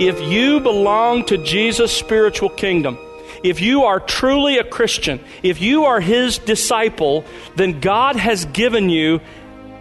If 0.00 0.20
you 0.20 0.60
belong 0.60 1.24
to 1.24 1.38
Jesus' 1.38 1.90
spiritual 1.90 2.50
kingdom, 2.50 2.96
if 3.42 3.60
you 3.60 3.82
are 3.82 3.98
truly 3.98 4.58
a 4.58 4.62
Christian, 4.62 5.18
if 5.42 5.60
you 5.60 5.86
are 5.86 6.00
His 6.00 6.38
disciple, 6.38 7.24
then 7.56 7.80
God 7.80 8.14
has 8.14 8.44
given 8.44 8.90
you 8.90 9.20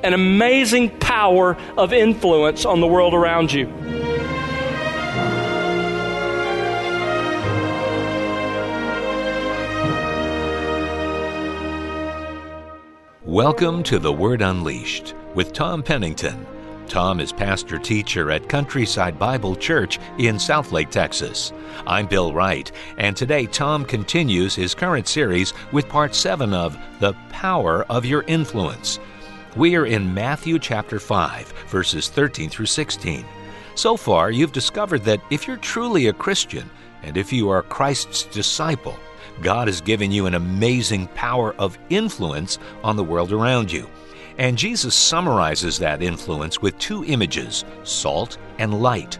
an 0.01 0.15
amazing 0.15 0.89
power 0.97 1.55
of 1.77 1.93
influence 1.93 2.65
on 2.65 2.81
the 2.81 2.88
world 2.88 3.13
around 3.13 3.53
you. 3.53 3.67
Welcome 13.23 13.84
to 13.84 13.99
The 13.99 14.11
Word 14.11 14.41
Unleashed 14.41 15.13
with 15.36 15.54
Tom 15.54 15.83
Pennington. 15.83 16.57
Tom 16.87 17.19
is 17.19 17.33
pastor 17.33 17.77
teacher 17.77 18.32
at 18.32 18.47
Countryside 18.47 19.19
Bible 19.19 19.55
Church 19.55 20.00
in 20.18 20.37
Southlake, 20.37 20.89
Texas. 20.89 21.51
I'm 21.86 22.07
Bill 22.07 22.33
Wright, 22.33 22.71
and 22.97 23.15
today 23.15 23.46
Tom 23.46 23.83
continues 23.83 24.55
his 24.55 24.73
current 24.73 25.07
series 25.07 25.54
with 25.73 25.89
part 25.89 26.15
7 26.15 26.54
of 26.54 26.77
The 27.01 27.13
Power 27.29 27.83
of 27.89 28.05
Your 28.05 28.23
Influence. 28.27 29.00
We 29.57 29.75
are 29.75 29.86
in 29.86 30.13
Matthew 30.13 30.60
chapter 30.60 30.97
5, 30.97 31.51
verses 31.68 32.08
13 32.08 32.50
through 32.50 32.67
16. 32.67 33.25
So 33.75 33.97
far, 33.97 34.31
you've 34.31 34.53
discovered 34.53 35.03
that 35.03 35.22
if 35.30 35.45
you're 35.45 35.58
truly 35.58 36.08
a 36.08 36.13
Christian, 36.13 36.69
and 37.03 37.17
if 37.17 37.33
you 37.33 37.49
are 37.49 37.63
Christ's 37.63 38.23
disciple, 38.23 38.97
God 39.41 39.67
has 39.67 39.81
given 39.81 40.09
you 40.09 40.25
an 40.25 40.35
amazing 40.35 41.08
power 41.08 41.53
of 41.55 41.77
influence 41.89 42.59
on 42.83 42.95
the 42.95 43.03
world 43.03 43.33
around 43.33 43.72
you. 43.72 43.89
And 44.38 44.58
Jesus 44.58 44.94
summarizes 44.94 45.80
that 45.80 46.03
influence 46.03 46.61
with 46.61 46.77
two 46.77 47.03
images 47.05 47.66
salt 47.83 48.38
and 48.59 48.81
light. 48.81 49.17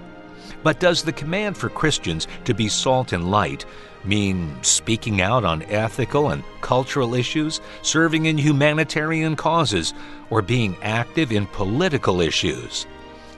But 0.64 0.80
does 0.80 1.04
the 1.04 1.14
command 1.14 1.58
for 1.58 1.70
Christians 1.70 2.28
to 2.46 2.54
be 2.54 2.68
salt 2.68 3.14
and 3.14 3.32
light 3.32 3.66
mean 4.04 4.56
speaking 4.62 5.22
out 5.22 5.44
on 5.44 5.64
ethical 5.64 6.30
and 6.30 6.44
cultural 6.62 7.16
issues, 7.16 7.62
serving 7.82 8.26
in 8.26 8.38
humanitarian 8.38 9.36
causes, 9.36 9.94
or 10.30 10.42
being 10.42 10.76
active 10.82 11.32
in 11.32 11.48
political 11.48 12.22
issues? 12.22 12.86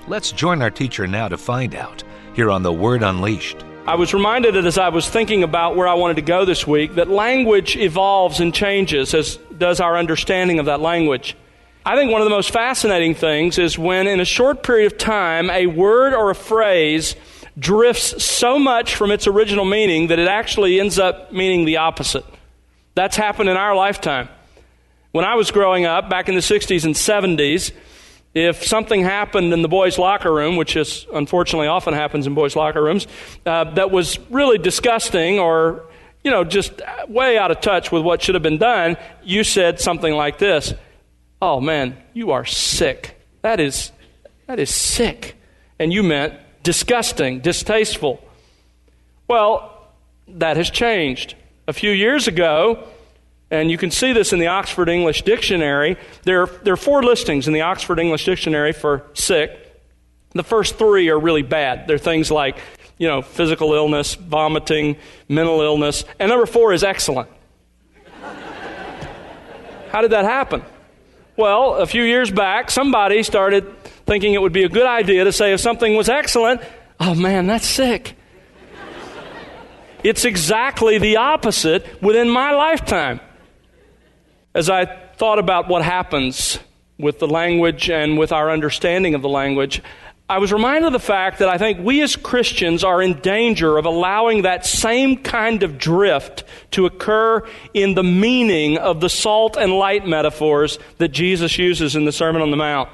Let's 0.08 0.32
join 0.32 0.62
our 0.62 0.72
teacher 0.72 1.08
now 1.08 1.28
to 1.28 1.38
find 1.38 1.76
out 1.76 2.04
here 2.34 2.52
on 2.52 2.64
The 2.64 2.74
Word 2.74 3.04
Unleashed. 3.04 3.64
I 3.88 3.96
was 3.96 4.14
reminded 4.14 4.56
that 4.56 4.66
as 4.66 4.78
I 4.78 4.90
was 4.90 5.10
thinking 5.10 5.44
about 5.44 5.76
where 5.76 5.88
I 5.88 5.94
wanted 5.94 6.16
to 6.16 6.22
go 6.22 6.46
this 6.46 6.68
week 6.68 6.96
that 6.96 7.10
language 7.10 7.76
evolves 7.76 8.40
and 8.40 8.54
changes, 8.54 9.14
as 9.14 9.38
does 9.58 9.80
our 9.80 9.98
understanding 9.98 10.60
of 10.60 10.66
that 10.66 10.80
language. 10.80 11.36
I 11.90 11.96
think 11.96 12.12
one 12.12 12.22
of 12.22 12.26
the 12.26 12.30
most 12.30 12.52
fascinating 12.52 13.16
things 13.16 13.58
is 13.58 13.76
when, 13.76 14.06
in 14.06 14.20
a 14.20 14.26
short 14.26 14.62
period 14.62 14.92
of 14.92 15.00
time, 15.00 15.50
a 15.50 15.66
word 15.66 16.14
or 16.14 16.30
a 16.30 16.36
phrase 16.36 17.16
drifts 17.58 18.24
so 18.24 18.60
much 18.60 18.94
from 18.94 19.10
its 19.10 19.26
original 19.26 19.66
meaning 19.66 20.10
that 20.10 20.20
it 20.20 20.28
actually 20.28 20.80
ends 20.80 21.00
up 21.00 21.32
meaning 21.32 21.66
the 21.66 21.78
opposite. 21.78 22.24
That's 22.94 23.18
happened 23.18 23.50
in 23.50 23.58
our 23.58 23.76
lifetime. 23.76 24.30
When 25.14 25.26
I 25.26 25.34
was 25.34 25.50
growing 25.50 25.88
up, 25.88 26.12
back 26.12 26.30
in 26.30 26.36
the 26.36 26.42
60s 26.42 26.86
and 26.86 26.94
70s, 26.94 27.72
if 28.36 28.64
something 28.64 29.02
happened 29.02 29.52
in 29.52 29.64
the 29.64 29.68
boys' 29.68 29.98
locker 29.98 30.32
room, 30.32 30.58
which 30.58 30.76
is 30.76 31.08
unfortunately 31.12 31.70
often 31.70 31.96
happens 31.96 32.28
in 32.28 32.36
boys' 32.36 32.56
locker 32.56 32.84
rooms, 32.84 33.08
uh, 33.48 33.64
that 33.64 33.90
was 33.90 34.20
really 34.30 34.60
disgusting 34.60 35.40
or, 35.40 35.88
you 36.24 36.30
know, 36.30 36.44
just 36.44 36.84
way 37.08 37.40
out 37.40 37.50
of 37.50 37.62
touch 37.62 37.92
with 37.92 38.04
what 38.04 38.22
should 38.22 38.36
have 38.36 38.44
been 38.44 38.60
done, 38.60 38.96
you 39.24 39.44
said 39.44 39.80
something 39.80 40.14
like 40.14 40.38
this 40.38 40.76
Oh 41.42 41.62
man, 41.62 41.98
you 42.14 42.32
are 42.32 42.46
sick. 42.46 43.22
That 43.42 43.60
is, 43.60 43.92
that 44.48 44.60
is 44.60 44.74
sick. 44.74 45.36
And 45.78 45.94
you 45.94 46.04
meant 46.04 46.34
disgusting, 46.64 47.40
distasteful. 47.40 48.22
Well, 49.28 49.88
that 50.28 50.58
has 50.58 50.70
changed. 50.70 51.36
A 51.68 51.74
few 51.74 51.92
years 51.92 52.28
ago, 52.28 52.88
and 53.52 53.72
you 53.72 53.78
can 53.78 53.92
see 53.92 54.12
this 54.12 54.34
in 54.34 54.40
the 54.40 54.48
Oxford 54.48 54.90
English 54.90 55.22
Dictionary, 55.22 55.98
there, 56.24 56.48
there 56.48 56.74
are 56.74 56.78
four 56.78 57.04
listings 57.04 57.48
in 57.48 57.54
the 57.54 57.62
Oxford 57.62 58.00
English 58.00 58.26
Dictionary 58.26 58.74
for 58.74 59.06
sick. 59.14 59.58
The 60.34 60.44
first 60.44 60.78
three 60.78 61.10
are 61.10 61.20
really 61.20 61.42
bad. 61.42 61.88
They're 61.88 61.98
things 61.98 62.30
like, 62.30 62.60
you 62.98 63.08
know, 63.08 63.22
physical 63.22 63.74
illness, 63.74 64.16
vomiting, 64.16 64.98
mental 65.28 65.62
illness. 65.62 66.04
And 66.20 66.30
number 66.30 66.46
four 66.46 66.74
is 66.74 66.84
excellent. 66.84 67.30
How 69.90 70.02
did 70.02 70.12
that 70.12 70.26
happen? 70.26 70.64
Well, 71.40 71.76
a 71.76 71.86
few 71.86 72.04
years 72.04 72.30
back, 72.30 72.70
somebody 72.70 73.24
started 73.24 73.66
thinking 74.06 74.34
it 74.34 74.42
would 74.42 74.52
be 74.52 74.66
a 74.66 74.68
good 74.68 74.86
idea 74.86 75.24
to 75.24 75.32
say 75.32 75.54
if 75.54 75.62
something 75.62 75.96
was 75.96 76.10
excellent, 76.10 76.60
oh 77.00 77.16
man, 77.16 77.48
that's 77.48 77.66
sick. 77.66 78.18
it's 80.04 80.26
exactly 80.26 80.98
the 80.98 81.16
opposite 81.16 82.04
within 82.04 82.30
my 82.30 82.52
lifetime. 82.52 83.22
As 84.54 84.70
I 84.70 84.84
thought 85.16 85.40
about 85.40 85.70
what 85.70 85.82
happens 85.82 86.60
with 86.98 87.20
the 87.20 87.28
language 87.28 87.90
and 87.90 88.18
with 88.18 88.34
our 88.34 88.52
understanding 88.52 89.16
of 89.16 89.22
the 89.22 89.30
language, 89.30 89.82
I 90.30 90.38
was 90.38 90.54
reminded 90.54 90.86
of 90.86 90.94
the 90.94 91.00
fact 91.00 91.40
that 91.40 91.50
I 91.50 91.58
think 91.58 91.80
we 91.80 92.04
as 92.04 92.16
Christians 92.16 92.84
are 92.84 93.02
in 93.02 93.20
danger 93.20 93.80
of 93.80 93.86
allowing 93.86 94.44
that 94.44 94.64
same 94.64 95.18
kind 95.18 95.64
of 95.64 95.80
drift 95.80 96.44
to 96.72 96.86
occur 96.86 97.48
in 97.74 97.96
the 97.96 98.04
meaning 98.04 98.78
of 98.78 99.02
the 99.02 99.10
salt 99.10 99.58
and 99.58 99.74
light 99.74 100.06
metaphors 100.06 100.78
that 101.00 101.08
Jesus 101.08 101.58
uses 101.58 101.96
in 101.96 102.06
the 102.06 102.12
Sermon 102.12 102.44
on 102.44 102.52
the 102.52 102.58
Mount. 102.58 102.90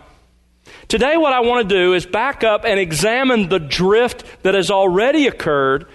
Today, 0.87 1.17
what 1.17 1.33
I 1.33 1.41
want 1.41 1.67
to 1.67 1.75
do 1.75 1.93
is 1.93 2.05
back 2.05 2.45
up 2.45 2.63
and 2.63 2.79
examine 2.79 3.49
the 3.49 3.59
drift 3.59 4.23
that 4.43 4.53
has 4.53 4.71
already 4.71 5.27
occurred 5.27 5.87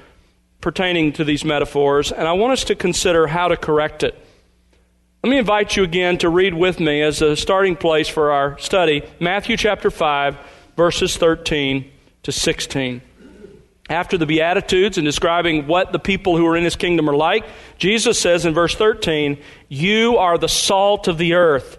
pertaining 0.61 1.15
to 1.15 1.25
these 1.25 1.43
metaphors, 1.43 2.13
and 2.13 2.29
I 2.29 2.33
want 2.33 2.53
us 2.53 2.65
to 2.65 2.75
consider 2.75 3.27
how 3.27 3.49
to 3.49 3.57
correct 3.57 4.03
it. 4.03 4.15
Let 5.25 5.31
me 5.31 5.39
invite 5.39 5.75
you 5.75 5.85
again 5.85 6.19
to 6.19 6.29
read 6.29 6.53
with 6.53 6.81
me 6.81 7.01
as 7.01 7.23
a 7.23 7.35
starting 7.35 7.77
place 7.77 8.09
for 8.09 8.31
our 8.31 8.59
study 8.59 9.03
Matthew 9.21 9.57
chapter 9.57 9.91
5 9.91 10.39
verses 10.81 11.19
13 11.19 11.91
to 12.23 12.33
16. 12.33 13.03
After 13.91 14.17
the 14.17 14.25
Beatitudes 14.25 14.97
and 14.97 15.05
describing 15.05 15.67
what 15.67 15.93
the 15.93 15.99
people 15.99 16.39
who 16.39 16.47
are 16.47 16.57
in 16.57 16.65
his 16.65 16.75
kingdom 16.75 17.11
are 17.11 17.15
like, 17.15 17.45
Jesus 17.77 18.19
says 18.19 18.47
in 18.47 18.55
verse 18.55 18.75
13, 18.75 19.43
You 19.69 20.17
are 20.17 20.39
the 20.39 20.49
salt 20.49 21.07
of 21.07 21.19
the 21.19 21.35
earth. 21.35 21.77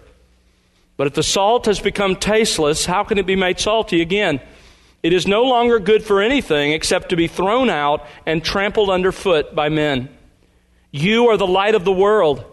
But 0.96 1.08
if 1.08 1.14
the 1.14 1.24
salt 1.24 1.66
has 1.66 1.80
become 1.80 2.14
tasteless, 2.14 2.86
how 2.86 3.02
can 3.02 3.18
it 3.18 3.26
be 3.26 3.34
made 3.34 3.58
salty 3.58 4.00
again? 4.00 4.40
It 5.02 5.12
is 5.12 5.26
no 5.26 5.42
longer 5.42 5.80
good 5.80 6.04
for 6.04 6.22
anything 6.22 6.70
except 6.70 7.08
to 7.08 7.16
be 7.16 7.26
thrown 7.26 7.70
out 7.70 8.06
and 8.24 8.44
trampled 8.44 8.88
underfoot 8.88 9.52
by 9.52 9.68
men. 9.68 10.16
You 10.92 11.26
are 11.30 11.36
the 11.36 11.44
light 11.44 11.74
of 11.74 11.84
the 11.84 11.90
world. 11.90 12.44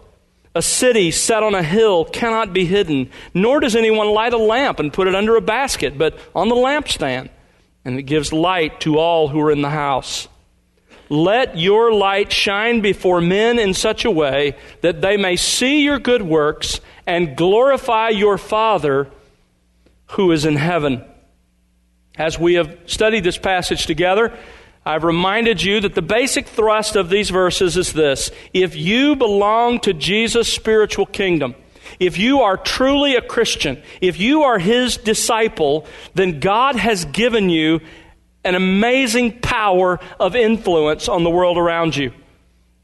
A 0.59 0.61
city 0.61 1.11
set 1.11 1.41
on 1.41 1.55
a 1.55 1.63
hill 1.63 2.03
cannot 2.03 2.51
be 2.51 2.65
hidden, 2.65 3.11
nor 3.33 3.61
does 3.61 3.77
anyone 3.77 4.09
light 4.09 4.33
a 4.33 4.37
lamp 4.37 4.81
and 4.81 4.91
put 4.91 5.07
it 5.07 5.15
under 5.15 5.37
a 5.37 5.41
basket, 5.41 5.97
but 5.97 6.19
on 6.35 6.49
the 6.49 6.55
lampstand, 6.55 7.29
and 7.85 7.97
it 7.97 8.03
gives 8.03 8.33
light 8.33 8.81
to 8.81 8.97
all 8.97 9.29
who 9.29 9.39
are 9.39 9.51
in 9.51 9.61
the 9.61 9.69
house. 9.69 10.27
Let 11.07 11.57
your 11.57 11.93
light 11.93 12.33
shine 12.33 12.81
before 12.81 13.21
men 13.21 13.57
in 13.57 13.73
such 13.73 14.03
a 14.03 14.11
way 14.11 14.57
that 14.81 14.99
they 14.99 15.15
may 15.15 15.37
see 15.37 15.81
your 15.81 15.97
good 15.97 16.23
works 16.23 16.81
and 17.07 17.37
glorify 17.37 18.09
your 18.09 18.37
Father 18.37 19.09
who 20.07 20.33
is 20.33 20.43
in 20.43 20.57
heaven. 20.57 21.05
As 22.17 22.37
we 22.37 22.55
have 22.55 22.77
studied 22.85 23.23
this 23.23 23.37
passage 23.37 23.85
together, 23.85 24.37
I've 24.85 25.03
reminded 25.03 25.61
you 25.61 25.81
that 25.81 25.95
the 25.95 26.01
basic 26.01 26.47
thrust 26.47 26.95
of 26.95 27.09
these 27.09 27.29
verses 27.29 27.77
is 27.77 27.93
this 27.93 28.31
if 28.53 28.75
you 28.75 29.15
belong 29.15 29.79
to 29.81 29.93
Jesus' 29.93 30.51
spiritual 30.51 31.05
kingdom, 31.05 31.55
if 31.99 32.17
you 32.17 32.41
are 32.41 32.57
truly 32.57 33.15
a 33.15 33.21
Christian, 33.21 33.81
if 34.01 34.19
you 34.19 34.43
are 34.43 34.59
his 34.59 34.97
disciple, 34.97 35.85
then 36.15 36.39
God 36.39 36.75
has 36.75 37.05
given 37.05 37.49
you 37.49 37.81
an 38.43 38.55
amazing 38.55 39.39
power 39.39 39.99
of 40.19 40.35
influence 40.35 41.09
on 41.09 41.23
the 41.23 41.29
world 41.29 41.57
around 41.57 41.95
you. 41.95 42.13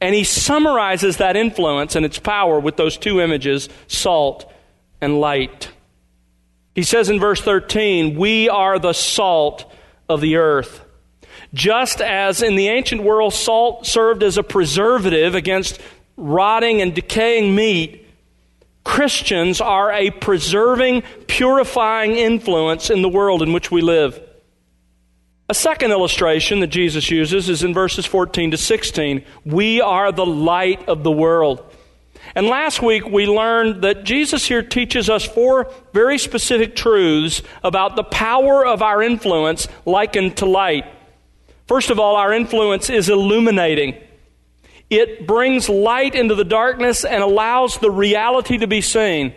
And 0.02 0.14
he 0.14 0.24
summarizes 0.24 1.18
that 1.18 1.38
influence 1.38 1.96
and 1.96 2.06
its 2.06 2.20
power 2.20 2.60
with 2.60 2.76
those 2.76 2.98
two 2.98 3.22
images 3.22 3.70
salt 3.88 4.52
and 5.02 5.20
light. 5.20 5.72
He 6.76 6.84
says 6.84 7.10
in 7.10 7.20
verse 7.20 7.42
13, 7.42 8.18
We 8.18 8.50
are 8.50 8.78
the 8.78 8.94
salt 8.94 9.72
of 10.10 10.20
the 10.20 10.36
earth. 10.36 10.85
Just 11.54 12.02
as 12.02 12.42
in 12.42 12.56
the 12.56 12.68
ancient 12.68 13.04
world, 13.04 13.34
salt 13.34 13.86
served 13.86 14.24
as 14.24 14.38
a 14.38 14.44
preservative 14.44 15.36
against 15.36 15.80
rotting 16.18 16.82
and 16.82 16.94
decaying 16.94 17.56
meat, 17.56 18.06
Christians 18.84 19.62
are 19.62 19.92
a 19.92 20.12
preserving, 20.12 21.04
purifying 21.28 22.12
influence 22.12 22.90
in 22.90 23.02
the 23.02 23.10
world 23.10 23.42
in 23.42 23.52
which 23.52 23.72
we 23.72 23.82
live. 23.82 24.22
A 25.50 25.54
second 25.54 25.92
illustration 25.92 26.60
that 26.62 26.68
Jesus 26.68 27.10
uses 27.12 27.50
is 27.50 27.64
in 27.64 27.74
verses 27.74 28.06
14 28.06 28.52
to 28.52 28.58
16. 28.58 29.24
We 29.44 29.82
are 29.82 30.12
the 30.12 30.26
light 30.26 30.88
of 30.88 31.04
the 31.04 31.12
world. 31.12 31.64
And 32.34 32.48
last 32.48 32.82
week 32.82 33.06
we 33.06 33.28
learned 33.28 33.84
that 33.84 34.04
Jesus 34.04 34.46
here 34.46 34.64
teaches 34.64 35.10
us 35.10 35.24
four 35.24 35.72
very 35.94 36.18
specific 36.18 36.76
truths 36.76 37.44
about 37.64 37.96
the 37.96 38.04
power 38.04 38.66
of 38.66 38.82
our 38.82 39.04
influence 39.04 39.68
likened 39.86 40.38
to 40.38 40.46
light. 40.46 40.86
First 41.68 41.90
of 41.90 42.00
all, 42.00 42.16
our 42.16 42.32
influence 42.34 42.90
is 42.90 43.10
illuminating. 43.10 43.96
It 44.90 45.26
brings 45.26 45.68
light 45.68 46.14
into 46.14 46.36
the 46.36 46.44
darkness 46.44 47.04
and 47.04 47.24
allows 47.24 47.78
the 47.78 47.90
reality 47.90 48.60
to 48.60 48.68
be 48.68 48.82
seen. 48.82 49.34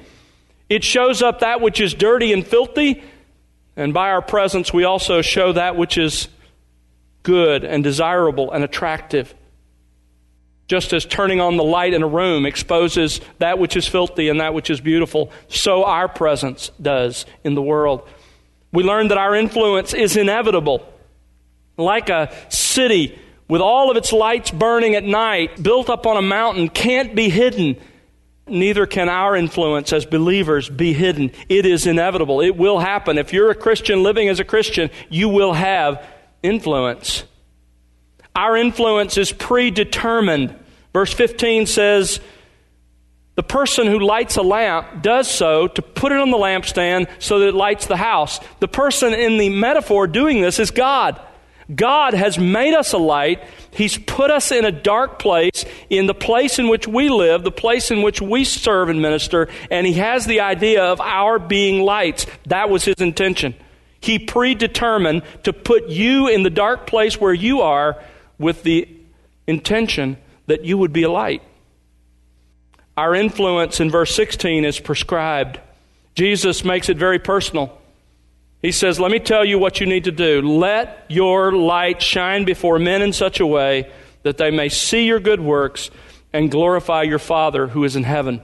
It 0.69 0.84
shows 0.84 1.22
up 1.22 1.40
that 1.40 1.60
which 1.60 1.80
is 1.80 1.94
dirty 1.94 2.32
and 2.32 2.46
filthy, 2.46 3.02
and 3.76 3.94
by 3.94 4.10
our 4.10 4.20
presence, 4.20 4.72
we 4.72 4.84
also 4.84 5.22
show 5.22 5.52
that 5.52 5.76
which 5.76 5.96
is 5.96 6.28
good 7.22 7.64
and 7.64 7.82
desirable 7.82 8.50
and 8.50 8.62
attractive. 8.62 9.34
Just 10.66 10.92
as 10.92 11.06
turning 11.06 11.40
on 11.40 11.56
the 11.56 11.64
light 11.64 11.94
in 11.94 12.02
a 12.02 12.06
room 12.06 12.44
exposes 12.44 13.22
that 13.38 13.58
which 13.58 13.75
is 13.76 13.88
filthy 13.88 14.28
and 14.28 14.40
that 14.40 14.52
which 14.52 14.69
is 14.69 14.82
beautiful, 14.82 15.32
so 15.48 15.84
our 15.84 16.08
presence 16.08 16.70
does 16.82 17.25
in 17.42 17.54
the 17.54 17.62
world. 17.62 18.06
We 18.70 18.82
learn 18.82 19.08
that 19.08 19.16
our 19.16 19.34
influence 19.34 19.94
is 19.94 20.16
inevitable. 20.16 20.86
Like 21.78 22.10
a 22.10 22.34
city 22.50 23.19
with 23.48 23.62
all 23.62 23.90
of 23.90 23.96
its 23.96 24.12
lights 24.12 24.50
burning 24.50 24.94
at 24.94 25.04
night, 25.04 25.62
built 25.62 25.88
up 25.88 26.06
on 26.06 26.19
a 26.19 26.22
mountain, 26.22 26.69
can't 26.69 27.14
be 27.14 27.30
hidden. 27.30 27.80
Neither 28.46 28.86
can 28.86 29.08
our 29.08 29.34
influence 29.36 29.92
as 29.92 30.04
believers 30.04 30.69
be 30.69 30.92
hidden. 30.92 31.32
It 31.48 31.64
is 31.64 31.86
inevitable. 31.86 32.40
It 32.40 32.56
will 32.56 32.78
happen. 32.78 33.16
If 33.16 33.32
you're 33.32 33.50
a 33.50 33.54
Christian 33.54 34.02
living 34.02 34.28
as 34.28 34.40
a 34.40 34.44
Christian, 34.44 34.90
you 35.08 35.28
will 35.28 35.54
have 35.54 36.04
influence. 36.42 37.25
Our 38.34 38.56
influence 38.56 39.16
is 39.16 39.32
predetermined. 39.32 40.54
Verse 40.92 41.12
15 41.12 41.66
says, 41.66 42.20
the 43.34 43.42
person 43.44 43.86
who 43.86 44.00
lights 44.00 44.36
a 44.36 44.42
lamp 44.42 45.00
does 45.00 45.30
so 45.30 45.69
to 45.69 45.80
put 45.80 46.10
it 46.10 46.19
on 46.19 46.32
the 46.32 46.36
lampstand 46.36 47.08
so 47.20 47.38
that 47.38 47.48
it 47.48 47.54
lights 47.54 47.86
the 47.86 47.96
house. 47.96 48.40
The 48.58 48.66
person 48.66 49.14
in 49.14 49.38
the 49.38 49.48
metaphor 49.48 50.08
doing 50.08 50.40
this 50.40 50.58
is 50.58 50.72
God. 50.72 51.20
God 51.75 52.15
has 52.15 52.38
made 52.38 52.75
us 52.75 52.93
a 52.93 52.99
light. 52.99 53.43
He's 53.70 53.99
put 53.99 54.31
us 54.31 54.50
in 54.50 54.65
a 54.65 54.73
dark 54.73 55.19
place, 55.19 55.65
in 55.91 56.06
the 56.06 56.15
place 56.15 56.59
in 56.59 56.69
which 56.69 56.88
we 56.88 57.09
live, 57.09 57.43
the 57.43 57.50
place 57.50 57.91
in 57.91 58.03
which 58.03 58.23
we 58.23 58.44
serve 58.44 58.88
and 58.88 59.03
minister, 59.03 59.49
and 59.70 59.87
He 59.87 59.94
has 59.94 60.25
the 60.25 60.41
idea 60.41 60.82
of 60.85 61.00
our 61.00 61.38
being 61.38 61.82
lights. 61.82 62.26
That 62.47 62.70
was 62.70 62.85
His 62.85 63.00
intention. 63.00 63.55
He 64.00 64.19
predetermined 64.19 65.23
to 65.43 65.53
put 65.53 65.88
you 65.88 66.29
in 66.29 66.43
the 66.43 66.50
dark 66.50 66.87
place 66.87 67.20
where 67.20 67.35
you 67.35 67.61
are 67.61 68.03
with 68.38 68.62
the 68.62 68.88
intention 69.47 70.17
that 70.47 70.64
you 70.64 70.79
would 70.79 70.93
be 70.93 71.03
a 71.03 71.11
light. 71.11 71.43
Our 72.97 73.14
influence 73.14 73.81
in 73.81 73.91
verse 73.91 74.14
16 74.14 74.64
is 74.64 74.81
prescribed. 74.81 75.61
Jesus 76.14 76.64
makes 76.64 76.88
it 76.88 76.97
very 76.97 77.19
personal. 77.19 77.79
He 78.60 78.72
says, 78.72 78.99
Let 78.99 79.10
me 79.10 79.19
tell 79.19 79.44
you 79.44 79.58
what 79.58 79.81
you 79.81 79.87
need 79.87 80.05
to 80.05 80.12
do. 80.12 80.43
Let 80.43 81.05
your 81.08 81.52
light 81.52 82.02
shine 82.02 82.44
before 82.44 82.78
men 82.78 83.02
in 83.02 83.12
such 83.12 83.40
a 83.40 83.46
way 83.46 83.90
that 84.22 84.37
they 84.37 84.50
may 84.50 84.69
see 84.69 85.06
your 85.06 85.20
good 85.20 85.40
works 85.40 85.90
and 86.32 86.50
glorify 86.50 87.02
your 87.02 87.19
Father 87.19 87.69
who 87.69 87.84
is 87.84 87.96
in 87.96 88.02
heaven. 88.02 88.43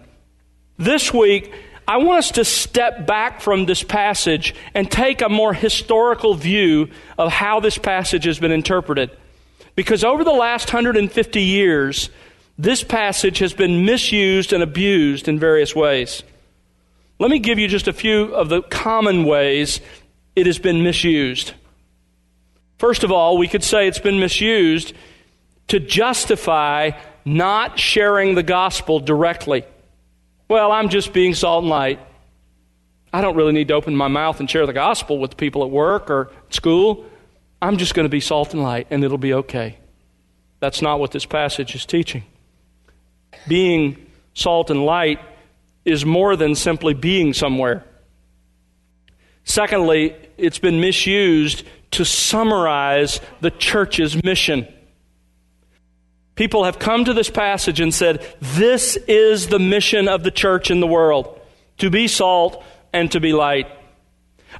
This 0.78 1.12
week, 1.12 1.52
I 1.86 1.98
want 1.98 2.18
us 2.18 2.30
to 2.32 2.44
step 2.44 3.06
back 3.06 3.40
from 3.40 3.66
this 3.66 3.82
passage 3.82 4.54
and 4.72 4.90
take 4.90 5.20
a 5.20 5.28
more 5.28 5.52
historical 5.52 6.34
view 6.34 6.88
of 7.18 7.30
how 7.30 7.60
this 7.60 7.76
passage 7.76 8.24
has 8.24 8.38
been 8.38 8.52
interpreted. 8.52 9.10
Because 9.74 10.04
over 10.04 10.24
the 10.24 10.32
last 10.32 10.72
150 10.72 11.42
years, 11.42 12.08
this 12.56 12.82
passage 12.82 13.38
has 13.40 13.52
been 13.52 13.84
misused 13.84 14.52
and 14.52 14.62
abused 14.62 15.28
in 15.28 15.38
various 15.38 15.74
ways. 15.74 16.22
Let 17.18 17.30
me 17.30 17.38
give 17.38 17.58
you 17.58 17.68
just 17.68 17.88
a 17.88 17.92
few 17.92 18.34
of 18.34 18.48
the 18.48 18.62
common 18.62 19.24
ways 19.24 19.80
it 20.36 20.46
has 20.46 20.58
been 20.58 20.82
misused. 20.82 21.52
First 22.78 23.04
of 23.04 23.12
all, 23.12 23.38
we 23.38 23.48
could 23.48 23.62
say 23.62 23.86
it's 23.86 23.98
been 23.98 24.20
misused 24.20 24.92
to 25.68 25.80
justify 25.80 26.90
not 27.24 27.78
sharing 27.78 28.34
the 28.34 28.42
gospel 28.42 29.00
directly. 29.00 29.64
Well, 30.48 30.72
I'm 30.72 30.88
just 30.88 31.12
being 31.12 31.34
salt 31.34 31.62
and 31.62 31.70
light. 31.70 32.00
I 33.12 33.20
don't 33.20 33.36
really 33.36 33.52
need 33.52 33.68
to 33.68 33.74
open 33.74 33.96
my 33.96 34.08
mouth 34.08 34.40
and 34.40 34.50
share 34.50 34.66
the 34.66 34.72
gospel 34.72 35.18
with 35.18 35.30
the 35.30 35.36
people 35.36 35.62
at 35.64 35.70
work 35.70 36.10
or 36.10 36.30
at 36.48 36.54
school. 36.54 37.06
I'm 37.62 37.78
just 37.78 37.94
going 37.94 38.04
to 38.04 38.10
be 38.10 38.20
salt 38.20 38.52
and 38.52 38.62
light 38.62 38.88
and 38.90 39.04
it'll 39.04 39.18
be 39.18 39.34
okay. 39.34 39.78
That's 40.60 40.82
not 40.82 40.98
what 40.98 41.12
this 41.12 41.24
passage 41.24 41.74
is 41.74 41.86
teaching. 41.86 42.24
Being 43.46 44.06
salt 44.34 44.70
and 44.70 44.84
light 44.84 45.20
is 45.84 46.04
more 46.04 46.36
than 46.36 46.54
simply 46.54 46.92
being 46.92 47.32
somewhere. 47.32 47.84
Secondly, 49.44 50.16
it's 50.36 50.58
been 50.58 50.80
misused 50.80 51.64
to 51.92 52.04
summarize 52.04 53.20
the 53.40 53.50
church's 53.50 54.22
mission. 54.24 54.66
People 56.34 56.64
have 56.64 56.78
come 56.78 57.04
to 57.04 57.14
this 57.14 57.30
passage 57.30 57.78
and 57.78 57.94
said, 57.94 58.26
This 58.40 58.96
is 58.96 59.48
the 59.48 59.60
mission 59.60 60.08
of 60.08 60.24
the 60.24 60.32
church 60.32 60.70
in 60.70 60.80
the 60.80 60.86
world 60.86 61.40
to 61.78 61.90
be 61.90 62.08
salt 62.08 62.64
and 62.92 63.10
to 63.12 63.20
be 63.20 63.32
light. 63.32 63.68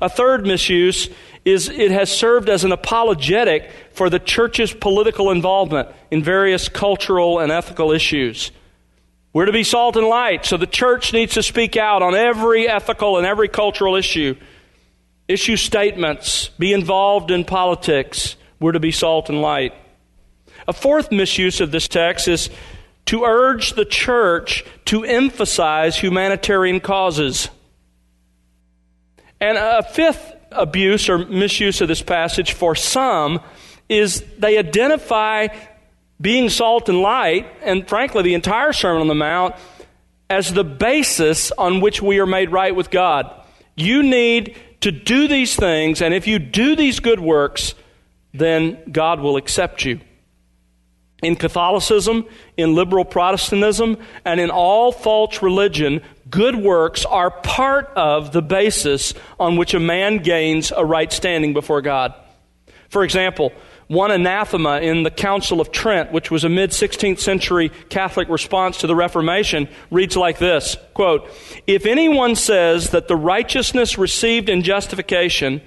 A 0.00 0.08
third 0.08 0.46
misuse 0.46 1.08
is 1.44 1.68
it 1.68 1.90
has 1.90 2.16
served 2.16 2.48
as 2.48 2.64
an 2.64 2.72
apologetic 2.72 3.70
for 3.92 4.08
the 4.08 4.18
church's 4.18 4.72
political 4.72 5.30
involvement 5.30 5.88
in 6.10 6.22
various 6.22 6.68
cultural 6.68 7.38
and 7.38 7.52
ethical 7.52 7.92
issues. 7.92 8.50
We're 9.32 9.46
to 9.46 9.52
be 9.52 9.64
salt 9.64 9.96
and 9.96 10.06
light, 10.06 10.46
so 10.46 10.56
the 10.56 10.66
church 10.66 11.12
needs 11.12 11.34
to 11.34 11.42
speak 11.42 11.76
out 11.76 12.02
on 12.02 12.14
every 12.14 12.68
ethical 12.68 13.18
and 13.18 13.26
every 13.26 13.48
cultural 13.48 13.96
issue. 13.96 14.36
Issue 15.26 15.56
statements, 15.56 16.48
be 16.58 16.72
involved 16.72 17.30
in 17.30 17.44
politics. 17.44 18.36
We're 18.60 18.72
to 18.72 18.80
be 18.80 18.92
salt 18.92 19.28
and 19.28 19.40
light. 19.40 19.72
A 20.68 20.72
fourth 20.72 21.10
misuse 21.10 21.60
of 21.60 21.70
this 21.70 21.88
text 21.88 22.28
is 22.28 22.50
to 23.06 23.24
urge 23.24 23.72
the 23.72 23.84
church 23.84 24.64
to 24.86 25.04
emphasize 25.04 25.96
humanitarian 25.96 26.80
causes. 26.80 27.48
And 29.40 29.58
a 29.58 29.82
fifth 29.82 30.34
abuse 30.52 31.08
or 31.08 31.18
misuse 31.18 31.80
of 31.80 31.88
this 31.88 32.02
passage 32.02 32.52
for 32.52 32.74
some 32.74 33.40
is 33.88 34.24
they 34.38 34.56
identify 34.56 35.48
being 36.20 36.48
salt 36.48 36.88
and 36.88 37.00
light, 37.00 37.46
and 37.62 37.86
frankly, 37.86 38.22
the 38.22 38.34
entire 38.34 38.72
Sermon 38.72 39.02
on 39.02 39.08
the 39.08 39.14
Mount, 39.14 39.54
as 40.30 40.52
the 40.52 40.64
basis 40.64 41.50
on 41.52 41.80
which 41.80 42.00
we 42.00 42.18
are 42.20 42.26
made 42.26 42.50
right 42.50 42.74
with 42.74 42.90
God. 42.90 43.30
You 43.76 44.02
need 44.02 44.56
to 44.84 44.92
do 44.92 45.28
these 45.28 45.56
things, 45.56 46.02
and 46.02 46.12
if 46.12 46.26
you 46.26 46.38
do 46.38 46.76
these 46.76 47.00
good 47.00 47.18
works, 47.18 47.74
then 48.34 48.78
God 48.92 49.18
will 49.18 49.38
accept 49.38 49.82
you. 49.86 49.98
In 51.22 51.36
Catholicism, 51.36 52.26
in 52.58 52.74
liberal 52.74 53.06
Protestantism, 53.06 53.96
and 54.26 54.40
in 54.40 54.50
all 54.50 54.92
false 54.92 55.40
religion, 55.40 56.02
good 56.28 56.54
works 56.54 57.06
are 57.06 57.30
part 57.30 57.92
of 57.96 58.32
the 58.32 58.42
basis 58.42 59.14
on 59.40 59.56
which 59.56 59.72
a 59.72 59.80
man 59.80 60.18
gains 60.18 60.70
a 60.70 60.84
right 60.84 61.10
standing 61.10 61.54
before 61.54 61.80
God. 61.80 62.12
For 62.90 63.04
example, 63.04 63.54
one 63.88 64.10
anathema 64.10 64.80
in 64.80 65.02
the 65.02 65.10
Council 65.10 65.60
of 65.60 65.70
Trent, 65.70 66.12
which 66.12 66.30
was 66.30 66.44
a 66.44 66.48
mid 66.48 66.70
16th 66.70 67.18
century 67.18 67.70
Catholic 67.88 68.28
response 68.28 68.78
to 68.78 68.86
the 68.86 68.94
Reformation, 68.94 69.68
reads 69.90 70.16
like 70.16 70.38
this 70.38 70.76
quote, 70.94 71.28
If 71.66 71.86
anyone 71.86 72.36
says 72.36 72.90
that 72.90 73.08
the 73.08 73.16
righteousness 73.16 73.98
received 73.98 74.48
in 74.48 74.62
justification 74.62 75.62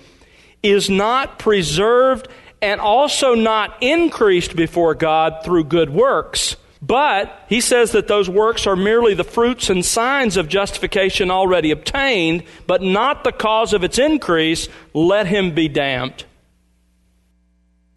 is 0.64 0.90
not 0.90 1.40
preserved 1.40 2.28
and 2.62 2.82
also 2.82 3.36
not 3.36 3.78
increased 3.82 4.56
before 4.56 4.96
God 4.96 5.44
through 5.44 5.66
good 5.66 5.90
works, 5.90 6.56
but 6.82 7.46
he 7.50 7.62
says 7.62 7.92
that 7.92 8.08
those 8.08 8.30
works 8.30 8.68
are 8.68 8.76
merely 8.76 9.14
the 9.14 9.24
fruits 9.24 9.70
and 9.70 9.84
signs 9.84 10.38
of 10.38 10.48
justification 10.48 11.32
already 11.32 11.72
obtained, 11.72 12.44
but 12.66 12.82
not 12.82 13.24
the 13.24 13.32
cause 13.32 13.74
of 13.74 13.84
its 13.84 13.98
increase, 13.98 14.68
let 14.94 15.28
him 15.28 15.54
be 15.54 15.68
damned. 15.68 16.26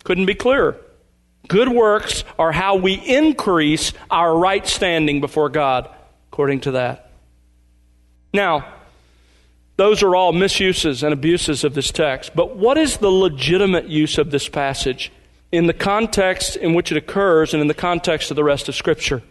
Couldn't 0.05 0.27
be 0.27 0.35
clearer. 0.35 0.77
Good 1.49 1.69
works 1.69 2.25
are 2.39 2.53
how 2.53 2.77
we 2.77 2.95
increase 2.95 3.93
our 4.11 4.37
right 4.37 4.67
standing 4.67 5.21
before 5.21 5.49
God, 5.49 5.89
according 6.31 6.61
to 6.61 6.73
that. 6.73 7.11
Now, 8.33 8.73
those 9.77 10.03
are 10.03 10.15
all 10.15 10.33
misuses 10.33 11.03
and 11.03 11.13
abuses 11.13 11.65
of 11.65 11.75
this 11.75 11.91
text. 11.91 12.33
But 12.37 12.57
what 12.57 12.77
is 12.77 12.99
the 12.99 13.11
legitimate 13.11 13.89
use 13.89 14.19
of 14.19 14.31
this 14.31 14.49
passage 14.49 15.11
in 15.51 15.67
the 15.67 15.73
context 15.73 16.57
in 16.57 16.75
which 16.75 16.93
it 16.93 16.99
occurs 16.99 17.55
and 17.55 17.61
in 17.61 17.67
the 17.67 17.75
context 17.75 18.31
of 18.31 18.37
the 18.37 18.45
rest 18.45 18.69
of 18.69 18.75
Scripture? 18.75 19.23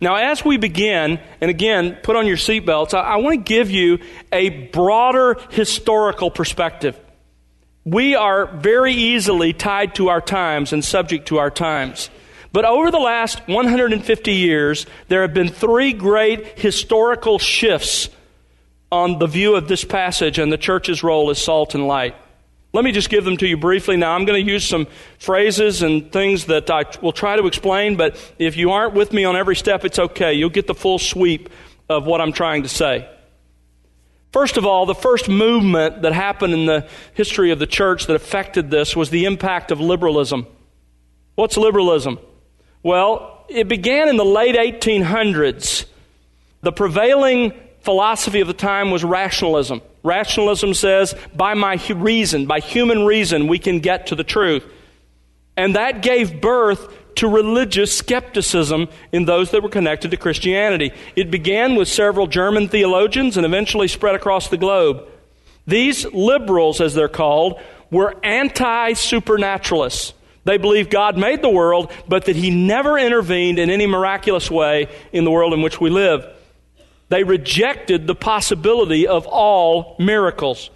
Now, 0.00 0.16
as 0.16 0.44
we 0.44 0.56
begin, 0.56 1.20
and 1.40 1.50
again, 1.50 1.96
put 2.02 2.16
on 2.16 2.26
your 2.26 2.36
seatbelts, 2.36 2.94
I, 2.94 3.00
I 3.00 3.16
want 3.16 3.34
to 3.34 3.52
give 3.52 3.70
you 3.70 4.00
a 4.32 4.50
broader 4.50 5.38
historical 5.50 6.30
perspective. 6.30 6.98
We 7.84 8.14
are 8.14 8.46
very 8.46 8.94
easily 8.94 9.52
tied 9.52 9.94
to 9.96 10.08
our 10.08 10.22
times 10.22 10.72
and 10.72 10.82
subject 10.82 11.28
to 11.28 11.38
our 11.38 11.50
times. 11.50 12.08
But 12.50 12.64
over 12.64 12.90
the 12.90 12.98
last 12.98 13.46
150 13.46 14.32
years, 14.32 14.86
there 15.08 15.22
have 15.22 15.34
been 15.34 15.48
three 15.48 15.92
great 15.92 16.58
historical 16.58 17.38
shifts 17.38 18.08
on 18.90 19.18
the 19.18 19.26
view 19.26 19.56
of 19.56 19.68
this 19.68 19.84
passage 19.84 20.38
and 20.38 20.52
the 20.52 20.56
church's 20.56 21.02
role 21.02 21.28
as 21.30 21.42
salt 21.42 21.74
and 21.74 21.86
light. 21.86 22.14
Let 22.72 22.84
me 22.84 22.92
just 22.92 23.10
give 23.10 23.24
them 23.24 23.36
to 23.36 23.46
you 23.46 23.56
briefly 23.56 23.96
now. 23.96 24.12
I'm 24.12 24.24
going 24.24 24.44
to 24.44 24.52
use 24.52 24.64
some 24.64 24.86
phrases 25.18 25.82
and 25.82 26.10
things 26.10 26.46
that 26.46 26.70
I 26.70 26.84
will 27.02 27.12
try 27.12 27.36
to 27.36 27.46
explain, 27.46 27.96
but 27.96 28.16
if 28.38 28.56
you 28.56 28.70
aren't 28.70 28.94
with 28.94 29.12
me 29.12 29.24
on 29.24 29.36
every 29.36 29.56
step, 29.56 29.84
it's 29.84 29.98
okay. 29.98 30.32
You'll 30.32 30.48
get 30.48 30.66
the 30.66 30.74
full 30.74 30.98
sweep 30.98 31.50
of 31.88 32.06
what 32.06 32.20
I'm 32.20 32.32
trying 32.32 32.62
to 32.62 32.68
say. 32.68 33.08
First 34.34 34.56
of 34.56 34.66
all, 34.66 34.84
the 34.84 34.96
first 34.96 35.28
movement 35.28 36.02
that 36.02 36.12
happened 36.12 36.54
in 36.54 36.66
the 36.66 36.88
history 37.12 37.52
of 37.52 37.60
the 37.60 37.68
church 37.68 38.08
that 38.08 38.16
affected 38.16 38.68
this 38.68 38.96
was 38.96 39.10
the 39.10 39.26
impact 39.26 39.70
of 39.70 39.78
liberalism. 39.78 40.48
What's 41.36 41.56
liberalism? 41.56 42.18
Well, 42.82 43.44
it 43.48 43.68
began 43.68 44.08
in 44.08 44.16
the 44.16 44.24
late 44.24 44.56
1800s. 44.56 45.84
The 46.62 46.72
prevailing 46.72 47.52
philosophy 47.82 48.40
of 48.40 48.48
the 48.48 48.54
time 48.54 48.90
was 48.90 49.04
rationalism. 49.04 49.82
Rationalism 50.02 50.74
says, 50.74 51.14
by 51.32 51.54
my 51.54 51.80
reason, 51.94 52.46
by 52.46 52.58
human 52.58 53.06
reason, 53.06 53.46
we 53.46 53.60
can 53.60 53.78
get 53.78 54.08
to 54.08 54.16
the 54.16 54.24
truth. 54.24 54.64
And 55.56 55.76
that 55.76 56.02
gave 56.02 56.40
birth 56.40 56.92
to 57.16 57.28
religious 57.28 57.96
skepticism 57.96 58.88
in 59.12 59.24
those 59.24 59.50
that 59.50 59.62
were 59.62 59.68
connected 59.68 60.10
to 60.10 60.16
Christianity. 60.16 60.92
It 61.16 61.30
began 61.30 61.74
with 61.74 61.88
several 61.88 62.26
German 62.26 62.68
theologians 62.68 63.36
and 63.36 63.46
eventually 63.46 63.88
spread 63.88 64.14
across 64.14 64.48
the 64.48 64.56
globe. 64.56 65.08
These 65.66 66.04
liberals, 66.12 66.80
as 66.80 66.94
they're 66.94 67.08
called, 67.08 67.60
were 67.90 68.16
anti 68.22 68.92
supernaturalists. 68.92 70.14
They 70.44 70.58
believed 70.58 70.90
God 70.90 71.16
made 71.16 71.40
the 71.40 71.48
world, 71.48 71.90
but 72.06 72.26
that 72.26 72.36
He 72.36 72.50
never 72.50 72.98
intervened 72.98 73.58
in 73.58 73.70
any 73.70 73.86
miraculous 73.86 74.50
way 74.50 74.88
in 75.12 75.24
the 75.24 75.30
world 75.30 75.54
in 75.54 75.62
which 75.62 75.80
we 75.80 75.90
live. 75.90 76.26
They 77.08 77.24
rejected 77.24 78.06
the 78.06 78.14
possibility 78.14 79.06
of 79.06 79.26
all 79.26 79.96
miracles. 79.98 80.70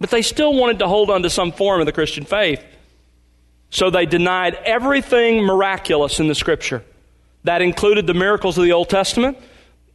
But 0.00 0.10
they 0.10 0.22
still 0.22 0.54
wanted 0.54 0.78
to 0.80 0.88
hold 0.88 1.10
on 1.10 1.22
to 1.22 1.30
some 1.30 1.52
form 1.52 1.80
of 1.80 1.86
the 1.86 1.92
Christian 1.92 2.24
faith. 2.24 2.64
So 3.70 3.88
they 3.88 4.04
denied 4.04 4.54
everything 4.64 5.44
miraculous 5.44 6.20
in 6.20 6.28
the 6.28 6.34
Scripture. 6.34 6.82
That 7.44 7.62
included 7.62 8.06
the 8.06 8.14
miracles 8.14 8.58
of 8.58 8.64
the 8.64 8.72
Old 8.72 8.90
Testament, 8.90 9.38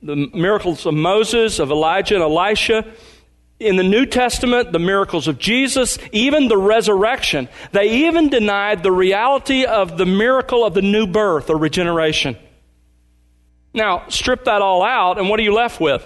the 0.01 0.15
miracles 0.15 0.85
of 0.85 0.93
Moses, 0.93 1.59
of 1.59 1.71
Elijah 1.71 2.15
and 2.15 2.23
Elisha. 2.23 2.85
In 3.59 3.75
the 3.77 3.83
New 3.83 4.05
Testament, 4.05 4.71
the 4.71 4.79
miracles 4.79 5.27
of 5.27 5.39
Jesus, 5.39 5.97
even 6.11 6.47
the 6.47 6.57
resurrection. 6.57 7.47
They 7.71 8.07
even 8.07 8.29
denied 8.29 8.83
the 8.83 8.91
reality 8.91 9.63
of 9.65 9.97
the 9.97 10.05
miracle 10.05 10.65
of 10.65 10.73
the 10.73 10.81
new 10.81 11.07
birth 11.07 11.49
or 11.49 11.57
regeneration. 11.57 12.37
Now, 13.73 14.07
strip 14.09 14.45
that 14.45 14.61
all 14.61 14.83
out, 14.83 15.17
and 15.17 15.29
what 15.29 15.39
are 15.39 15.43
you 15.43 15.53
left 15.53 15.79
with? 15.79 16.05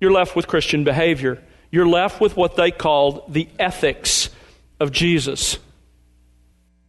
You're 0.00 0.12
left 0.12 0.36
with 0.36 0.46
Christian 0.46 0.84
behavior. 0.84 1.42
You're 1.70 1.88
left 1.88 2.20
with 2.20 2.36
what 2.36 2.56
they 2.56 2.70
called 2.70 3.32
the 3.32 3.48
ethics 3.58 4.30
of 4.78 4.92
Jesus. 4.92 5.58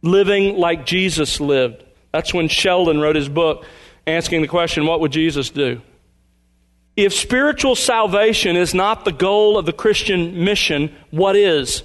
Living 0.02 0.56
like 0.56 0.86
Jesus 0.86 1.40
lived. 1.40 1.84
That's 2.12 2.32
when 2.32 2.48
Sheldon 2.48 3.00
wrote 3.00 3.16
his 3.16 3.28
book 3.28 3.64
asking 4.06 4.42
the 4.42 4.48
question, 4.48 4.86
What 4.86 5.00
would 5.00 5.12
Jesus 5.12 5.50
do? 5.50 5.80
If 6.96 7.14
spiritual 7.14 7.76
salvation 7.76 8.56
is 8.56 8.74
not 8.74 9.04
the 9.04 9.12
goal 9.12 9.56
of 9.56 9.66
the 9.66 9.72
Christian 9.72 10.44
mission, 10.44 10.94
what 11.10 11.36
is? 11.36 11.84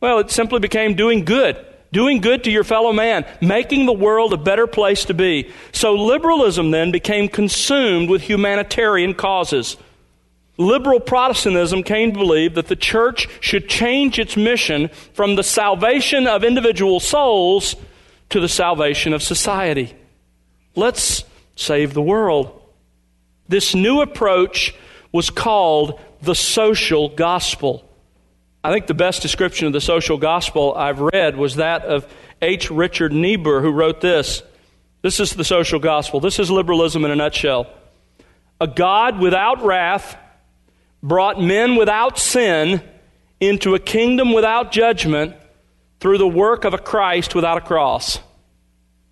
Well, 0.00 0.18
it 0.18 0.30
simply 0.30 0.60
became 0.60 0.94
doing 0.94 1.24
good 1.24 1.56
doing 1.94 2.20
good 2.20 2.44
to 2.44 2.50
your 2.50 2.64
fellow 2.64 2.92
man, 2.92 3.24
making 3.40 3.86
the 3.86 3.92
world 3.92 4.34
a 4.34 4.36
better 4.36 4.66
place 4.66 5.06
to 5.06 5.14
be. 5.14 5.50
So 5.72 5.94
liberalism 5.94 6.72
then 6.72 6.90
became 6.90 7.28
consumed 7.28 8.10
with 8.10 8.20
humanitarian 8.20 9.14
causes. 9.14 9.78
Liberal 10.56 11.00
Protestantism 11.00 11.82
came 11.82 12.12
to 12.12 12.18
believe 12.18 12.54
that 12.54 12.68
the 12.68 12.76
church 12.76 13.28
should 13.40 13.68
change 13.68 14.18
its 14.18 14.36
mission 14.36 14.88
from 15.12 15.34
the 15.34 15.42
salvation 15.42 16.26
of 16.26 16.44
individual 16.44 17.00
souls 17.00 17.74
to 18.30 18.40
the 18.40 18.48
salvation 18.48 19.12
of 19.12 19.22
society. 19.22 19.94
Let's 20.76 21.24
save 21.56 21.94
the 21.94 22.02
world. 22.02 22.60
This 23.48 23.74
new 23.74 24.00
approach 24.00 24.74
was 25.12 25.30
called 25.30 26.00
the 26.22 26.34
social 26.34 27.08
gospel. 27.08 27.88
I 28.62 28.72
think 28.72 28.86
the 28.86 28.94
best 28.94 29.22
description 29.22 29.66
of 29.66 29.72
the 29.72 29.80
social 29.80 30.16
gospel 30.16 30.74
I've 30.74 31.00
read 31.00 31.36
was 31.36 31.56
that 31.56 31.82
of 31.82 32.06
H. 32.40 32.70
Richard 32.70 33.12
Niebuhr, 33.12 33.60
who 33.60 33.70
wrote 33.70 34.00
this. 34.00 34.42
This 35.02 35.20
is 35.20 35.32
the 35.32 35.44
social 35.44 35.78
gospel. 35.78 36.20
This 36.20 36.38
is 36.38 36.50
liberalism 36.50 37.04
in 37.04 37.10
a 37.10 37.16
nutshell. 37.16 37.66
A 38.60 38.66
God 38.66 39.18
without 39.18 39.62
wrath 39.62 40.16
brought 41.04 41.38
men 41.38 41.76
without 41.76 42.18
sin 42.18 42.82
into 43.38 43.74
a 43.74 43.78
kingdom 43.78 44.32
without 44.32 44.72
judgment 44.72 45.36
through 46.00 46.16
the 46.16 46.26
work 46.26 46.64
of 46.64 46.72
a 46.72 46.78
Christ 46.78 47.34
without 47.34 47.58
a 47.58 47.60
cross. 47.60 48.18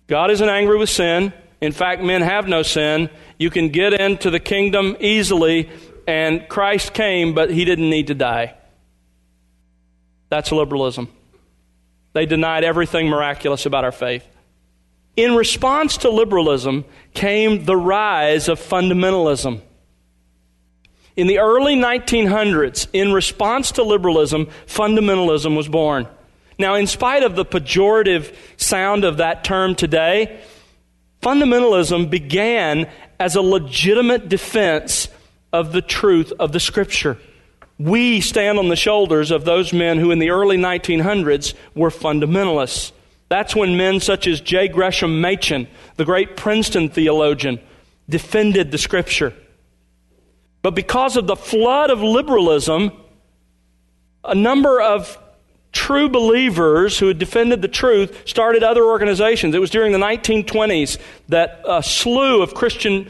God 0.07 0.31
isn't 0.31 0.49
angry 0.49 0.77
with 0.77 0.89
sin. 0.89 1.31
In 1.61 1.71
fact, 1.71 2.01
men 2.01 2.23
have 2.23 2.47
no 2.47 2.63
sin. 2.63 3.11
You 3.37 3.51
can 3.51 3.69
get 3.69 3.93
into 3.93 4.31
the 4.31 4.39
kingdom 4.39 4.97
easily, 4.99 5.69
and 6.07 6.49
Christ 6.49 6.93
came, 6.95 7.35
but 7.35 7.51
he 7.51 7.63
didn't 7.63 7.91
need 7.91 8.07
to 8.07 8.15
die. 8.15 8.55
That's 10.29 10.51
liberalism. 10.51 11.09
They 12.13 12.25
denied 12.25 12.63
everything 12.63 13.07
miraculous 13.07 13.67
about 13.67 13.83
our 13.83 13.91
faith. 13.91 14.27
In 15.15 15.35
response 15.35 15.97
to 15.97 16.09
liberalism 16.09 16.85
came 17.13 17.65
the 17.65 17.77
rise 17.77 18.49
of 18.49 18.59
fundamentalism. 18.59 19.61
In 21.15 21.27
the 21.27 21.39
early 21.39 21.75
1900s, 21.75 22.87
in 22.93 23.13
response 23.13 23.73
to 23.73 23.83
liberalism, 23.83 24.47
fundamentalism 24.65 25.55
was 25.55 25.67
born. 25.67 26.07
Now, 26.57 26.75
in 26.75 26.87
spite 26.87 27.23
of 27.23 27.35
the 27.35 27.45
pejorative 27.45 28.35
sound 28.57 29.03
of 29.03 29.17
that 29.17 29.43
term 29.43 29.75
today, 29.75 30.41
fundamentalism 31.21 32.09
began 32.09 32.89
as 33.19 33.35
a 33.35 33.41
legitimate 33.41 34.29
defense 34.29 35.07
of 35.51 35.71
the 35.71 35.81
truth 35.81 36.33
of 36.39 36.51
the 36.51 36.59
Scripture 36.59 37.17
we 37.79 38.21
stand 38.21 38.59
on 38.59 38.69
the 38.69 38.75
shoulders 38.75 39.31
of 39.31 39.45
those 39.45 39.73
men 39.73 39.97
who 39.97 40.11
in 40.11 40.19
the 40.19 40.29
early 40.29 40.57
1900s 40.57 41.53
were 41.75 41.89
fundamentalists. 41.89 42.91
That's 43.29 43.55
when 43.55 43.77
men 43.77 43.99
such 43.99 44.27
as 44.27 44.41
J. 44.41 44.67
Gresham 44.67 45.21
Machen, 45.21 45.67
the 45.95 46.05
great 46.05 46.37
Princeton 46.37 46.89
theologian, 46.89 47.59
defended 48.07 48.71
the 48.71 48.77
Scripture. 48.77 49.33
But 50.63 50.73
because 50.73 51.15
of 51.17 51.27
the 51.27 51.35
flood 51.35 51.91
of 51.91 52.01
liberalism, 52.01 52.91
a 54.23 54.33
number 54.33 54.81
of 54.81 55.19
true 55.73 56.07
believers 56.07 56.97
who 56.97 57.07
had 57.07 57.19
defended 57.19 57.61
the 57.61 57.67
truth 57.67 58.23
started 58.25 58.63
other 58.63 58.83
organizations. 58.83 59.53
It 59.53 59.59
was 59.59 59.69
during 59.69 59.91
the 59.91 59.97
1920s 59.97 60.97
that 61.29 61.61
a 61.67 61.83
slew 61.83 62.41
of 62.41 62.53
Christian 62.53 63.09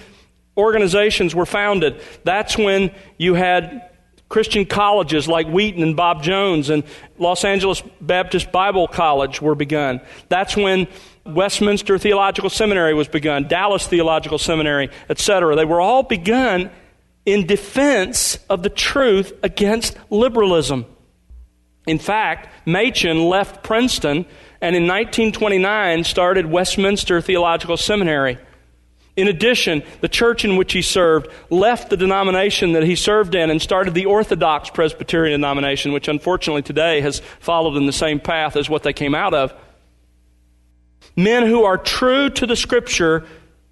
organizations 0.58 1.36
were 1.36 1.46
founded. 1.46 2.02
That's 2.24 2.58
when 2.58 2.92
you 3.18 3.34
had 3.36 3.90
Christian 4.30 4.66
colleges 4.66 5.28
like 5.28 5.48
Wheaton 5.48 5.84
and 5.84 5.96
Bob 5.96 6.24
Jones 6.24 6.70
and 6.72 6.84
Los 7.20 7.44
Angeles 7.44 7.84
Baptist 8.02 8.52
Bible 8.52 8.88
College 8.88 9.42
were 9.42 9.56
begun. 9.56 10.02
That's 10.30 10.58
when 10.58 10.88
Westminster 11.26 12.00
Theological 12.00 12.50
Seminary 12.50 12.94
was 12.94 13.08
begun, 13.08 13.48
Dallas 13.48 13.86
Theological 13.86 14.40
Seminary, 14.40 14.90
etc. 15.10 15.56
They 15.56 15.66
were 15.66 15.82
all 15.82 16.02
begun 16.02 16.72
in 17.26 17.48
defense 17.48 18.38
of 18.50 18.64
the 18.64 18.70
truth 18.70 19.34
against 19.44 19.98
liberalism. 20.10 20.86
In 21.88 22.00
fact, 22.00 22.50
Machen 22.66 23.26
left 23.26 23.64
Princeton 23.64 24.26
and 24.62 24.76
in 24.76 24.84
1929 24.84 26.04
started 26.04 26.46
Westminster 26.46 27.22
Theological 27.22 27.78
Seminary. 27.78 28.38
In 29.16 29.28
addition, 29.28 29.84
the 30.02 30.08
church 30.08 30.44
in 30.44 30.56
which 30.56 30.74
he 30.74 30.82
served 30.82 31.28
left 31.50 31.90
the 31.90 31.98
denomination 31.98 32.72
that 32.72 32.84
he 32.84 32.96
served 32.96 33.36
in 33.36 33.52
and 33.52 33.62
started 33.62 33.94
the 33.94 34.06
Orthodox 34.06 34.70
Presbyterian 34.70 35.40
denomination, 35.40 35.92
which 35.94 36.08
unfortunately 36.08 36.64
today 36.64 37.02
has 37.02 37.20
followed 37.40 37.78
in 37.78 37.86
the 37.86 37.94
same 37.94 38.20
path 38.20 38.56
as 38.56 38.70
what 38.70 38.84
they 38.84 38.94
came 38.94 39.14
out 39.14 39.34
of. 39.34 39.54
Men 41.16 41.46
who 41.46 41.64
are 41.64 41.78
true 41.78 42.30
to 42.32 42.48
the 42.48 42.56
Scripture, 42.56 43.24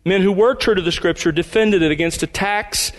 men 0.05 0.21
who 0.21 0.31
were 0.31 0.53
true 0.53 0.75
to 0.75 0.81
the 0.81 0.91
Scripture, 0.91 1.31
defended 1.31 1.81
it 1.81 1.91
against 1.91 2.21
attacks 2.21 2.91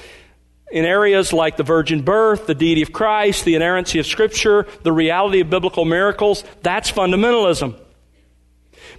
in 0.72 0.86
areas 0.86 1.32
like 1.32 1.56
the 1.56 1.62
virgin 1.62 2.02
birth, 2.02 2.46
the 2.46 2.54
deity 2.54 2.82
of 2.82 2.92
Christ, 2.92 3.44
the 3.44 3.54
inerrancy 3.54 3.98
of 3.98 4.06
Scripture, 4.06 4.66
the 4.82 4.92
reality 4.92 5.40
of 5.40 5.50
biblical 5.50 5.84
miracles. 5.84 6.42
That's 6.62 6.90
fundamentalism. 6.90 7.78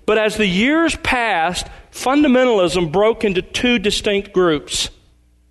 But 0.06 0.20
as 0.20 0.38
the 0.38 0.46
years 0.46 0.96
passed, 0.98 1.66
fundamentalism 1.92 2.92
broke 2.92 3.24
into 3.24 3.42
two 3.42 3.80
distinct 3.80 4.34
groups. 4.34 4.90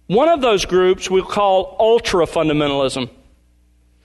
One 0.07 0.29
of 0.29 0.41
those 0.41 0.65
groups 0.65 1.11
we'll 1.11 1.25
call 1.25 1.77
ultra 1.79 2.27
fundamentalism. 2.27 3.11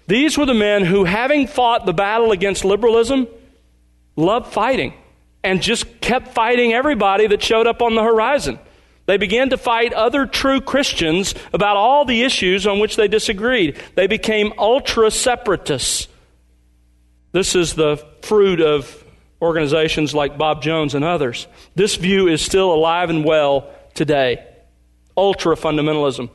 These 0.07 0.37
were 0.37 0.45
the 0.45 0.53
men 0.53 0.85
who, 0.85 1.03
having 1.03 1.47
fought 1.47 1.85
the 1.85 1.93
battle 1.93 2.31
against 2.31 2.65
liberalism, 2.65 3.27
loved 4.15 4.51
fighting 4.51 4.93
and 5.43 5.61
just 5.61 6.01
kept 6.01 6.29
fighting 6.29 6.73
everybody 6.73 7.27
that 7.27 7.43
showed 7.43 7.67
up 7.67 7.81
on 7.81 7.93
the 7.93 8.03
horizon. 8.03 8.57
They 9.07 9.17
began 9.17 9.49
to 9.49 9.57
fight 9.57 9.93
other 9.93 10.25
true 10.25 10.61
Christians 10.61 11.33
about 11.53 11.77
all 11.77 12.05
the 12.05 12.23
issues 12.23 12.67
on 12.67 12.79
which 12.79 12.97
they 12.97 13.07
disagreed. 13.07 13.81
They 13.95 14.05
became 14.05 14.53
ultra 14.57 15.09
separatists. 15.09 16.09
This 17.31 17.55
is 17.55 17.73
the 17.73 18.05
fruit 18.21 18.59
of 18.61 19.03
organizations 19.41 20.13
like 20.13 20.37
Bob 20.37 20.61
Jones 20.61 20.93
and 20.93 21.05
others. 21.05 21.47
This 21.73 21.95
view 21.95 22.27
is 22.27 22.41
still 22.41 22.73
alive 22.73 23.09
and 23.09 23.23
well 23.23 23.69
today. 23.93 24.45
Ultra 25.15 25.55
fundamentalism. 25.55 26.29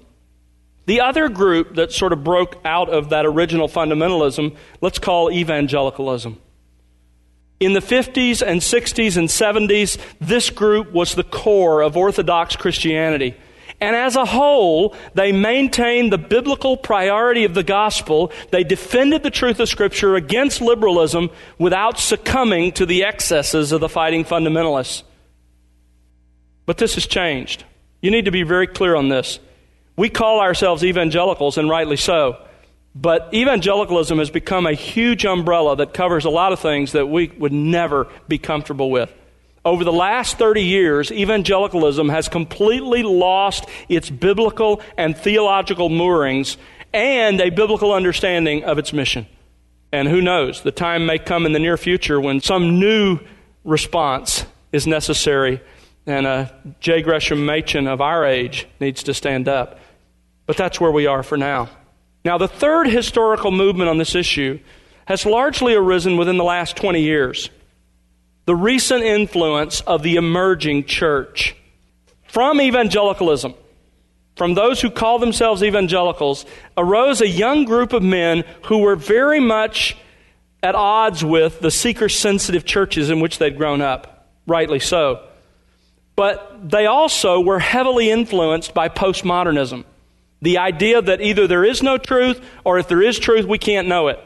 The 0.87 1.03
other 1.03 1.29
group 1.29 1.77
that 1.77 1.93
sort 1.93 2.13
of 2.13 2.25
broke 2.25 2.57
out 2.65 2.89
of 2.89 3.11
that 3.11 3.27
original 3.27 3.69
fundamentalism, 3.69 4.57
let's 4.81 4.99
call 4.99 5.31
evangelicalism. 5.31 6.41
In 7.63 7.75
the 7.75 7.81
50s 7.81 8.43
and 8.45 8.61
60s 8.61 9.17
and 9.17 9.29
70s, 9.29 9.97
this 10.21 10.51
group 10.51 10.91
was 10.91 11.15
the 11.15 11.23
core 11.23 11.81
of 11.81 11.97
Orthodox 11.97 12.57
Christianity. 12.57 13.37
And 13.81 13.95
as 13.95 14.17
a 14.17 14.25
whole, 14.25 14.97
they 15.15 15.31
maintained 15.31 16.13
the 16.13 16.19
biblical 16.19 16.77
priority 16.77 17.45
of 17.45 17.55
the 17.55 17.63
gospel. 17.63 18.33
They 18.51 18.65
defended 18.65 19.23
the 19.23 19.31
truth 19.31 19.61
of 19.61 19.69
Scripture 19.69 20.17
against 20.17 20.61
liberalism 20.61 21.31
without 21.57 22.01
succumbing 22.01 22.73
to 22.73 22.85
the 22.85 23.05
excesses 23.05 23.71
of 23.71 23.81
the 23.81 23.89
fighting 23.89 24.25
fundamentalists. 24.25 25.05
But 26.67 26.79
this 26.79 26.97
has 26.97 27.07
changed. 27.07 27.63
You 28.01 28.11
need 28.11 28.25
to 28.25 28.33
be 28.33 28.43
very 28.43 28.67
clear 28.67 28.97
on 28.97 29.09
this. 29.09 29.39
We 29.97 30.09
call 30.09 30.41
ourselves 30.41 30.83
evangelicals, 30.83 31.59
and 31.59 31.71
rightly 31.71 31.97
so. 31.97 32.45
But 32.95 33.33
evangelicalism 33.33 34.19
has 34.19 34.31
become 34.31 34.67
a 34.67 34.75
huge 34.75 35.25
umbrella 35.25 35.77
that 35.77 35.95
covers 35.95 36.25
a 36.25 36.31
lot 36.31 36.53
of 36.53 36.61
things 36.61 36.93
that 36.93 37.07
we 37.07 37.29
would 37.39 37.53
never 37.53 38.09
be 38.29 38.39
comfortable 38.39 38.91
with. 38.91 39.13
Over 39.65 39.85
the 39.85 39.93
last 39.93 40.39
30 40.39 40.63
years, 40.63 41.13
evangelicalism 41.13 42.09
has 42.09 42.29
completely 42.29 43.03
lost 43.03 43.65
its 43.89 44.11
biblical 44.11 44.83
and 44.99 45.17
theological 45.17 45.89
moorings 45.89 46.57
and 46.93 47.41
a 47.41 47.51
biblical 47.51 47.93
understanding 47.93 48.65
of 48.65 48.79
its 48.79 48.93
mission. 48.93 49.27
And 49.93 50.09
who 50.09 50.21
knows, 50.21 50.63
the 50.63 50.73
time 50.73 51.07
may 51.07 51.19
come 51.19 51.47
in 51.47 51.53
the 51.53 51.59
near 51.59 51.77
future 51.77 52.21
when 52.21 52.41
some 52.41 52.81
new 52.81 53.21
response 53.65 54.45
is 54.73 54.87
necessary 54.87 55.61
and 56.07 56.27
uh, 56.27 56.47
a 56.65 56.69
J. 56.81 57.03
Gresham 57.03 57.47
Machen 57.47 57.87
of 57.87 58.01
our 58.01 58.25
age 58.25 58.67
needs 58.81 59.05
to 59.05 59.15
stand 59.15 59.49
up. 59.49 59.79
But 60.47 60.57
that's 60.57 60.81
where 60.81 60.91
we 60.91 61.07
are 61.07 61.23
for 61.23 61.37
now. 61.37 61.69
Now, 62.25 62.39
the 62.39 62.49
third 62.49 62.87
historical 62.87 63.51
movement 63.51 63.91
on 63.91 63.99
this 63.99 64.15
issue 64.15 64.61
has 65.07 65.27
largely 65.27 65.75
arisen 65.75 66.17
within 66.17 66.37
the 66.37 66.45
last 66.45 66.77
20 66.77 67.01
years. 67.01 67.51
The 68.45 68.55
recent 68.55 69.03
influence 69.03 69.81
of 69.83 70.03
the 70.03 70.17
emerging 70.17 70.85
church. 70.85 71.57
From 72.25 72.61
evangelicalism, 72.61 73.55
from 74.37 74.55
those 74.55 74.81
who 74.81 74.91
call 74.91 75.19
themselves 75.19 75.63
evangelicals, 75.63 76.47
arose 76.77 77.21
a 77.21 77.29
young 77.29 77.65
group 77.65 77.93
of 77.93 78.03
men 78.03 78.45
who 78.65 78.79
were 78.79 78.97
very 78.97 79.41
much 79.41 79.97
at 80.63 80.75
odds 80.75 81.25
with 81.25 81.61
the 81.61 81.71
seeker 81.71 82.09
sensitive 82.09 82.65
churches 82.65 83.11
in 83.11 83.21
which 83.21 83.39
they'd 83.39 83.57
grown 83.57 83.81
up, 83.83 84.29
rightly 84.47 84.79
so. 84.79 85.27
But 86.15 86.71
they 86.71 86.87
also 86.87 87.41
were 87.41 87.59
heavily 87.59 88.11
influenced 88.11 88.73
by 88.73 88.89
postmodernism. 88.89 89.85
The 90.43 90.59
idea 90.59 91.01
that 91.01 91.21
either 91.21 91.47
there 91.47 91.65
is 91.65 91.83
no 91.83 91.97
truth 91.97 92.45
or 92.65 92.79
if 92.79 92.89
there 92.89 93.01
is 93.01 93.19
truth, 93.19 93.47
we 93.47 93.59
can't 93.59 93.89
know 93.89 94.09
it. 94.09 94.21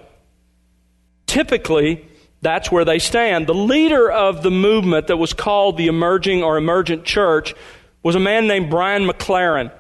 Typically, 1.27 2.09
that's 2.41 2.73
where 2.73 2.85
they 2.85 2.99
stand. 2.99 3.47
The 3.47 3.55
leader 3.55 4.11
of 4.11 4.43
the 4.43 4.51
movement 4.51 5.09
that 5.09 5.19
was 5.19 5.33
called 5.33 5.77
the 5.77 5.89
emerging 5.89 6.43
or 6.43 6.57
emergent 6.57 7.05
church 7.05 7.55
was 8.03 8.15
a 8.15 8.21
man 8.21 8.47
named 8.47 8.71
Brian 8.71 9.07
McLaren. 9.07 9.71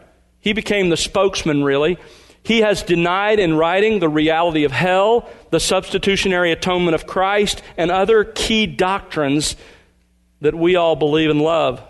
He 0.40 0.52
became 0.52 0.90
the 0.90 0.96
spokesman, 0.96 1.64
really. 1.64 1.98
He 2.42 2.60
has 2.60 2.82
denied 2.82 3.40
in 3.40 3.56
writing 3.56 3.98
the 3.98 4.08
reality 4.08 4.64
of 4.64 4.72
hell, 4.72 5.28
the 5.50 5.58
substitutionary 5.58 6.52
atonement 6.52 6.94
of 6.94 7.06
Christ, 7.06 7.62
and 7.76 7.90
other 7.90 8.24
key 8.24 8.66
doctrines 8.66 9.56
that 10.42 10.54
we 10.54 10.76
all 10.76 10.96
believe 10.96 11.30
and 11.30 11.40
love. 11.40 11.82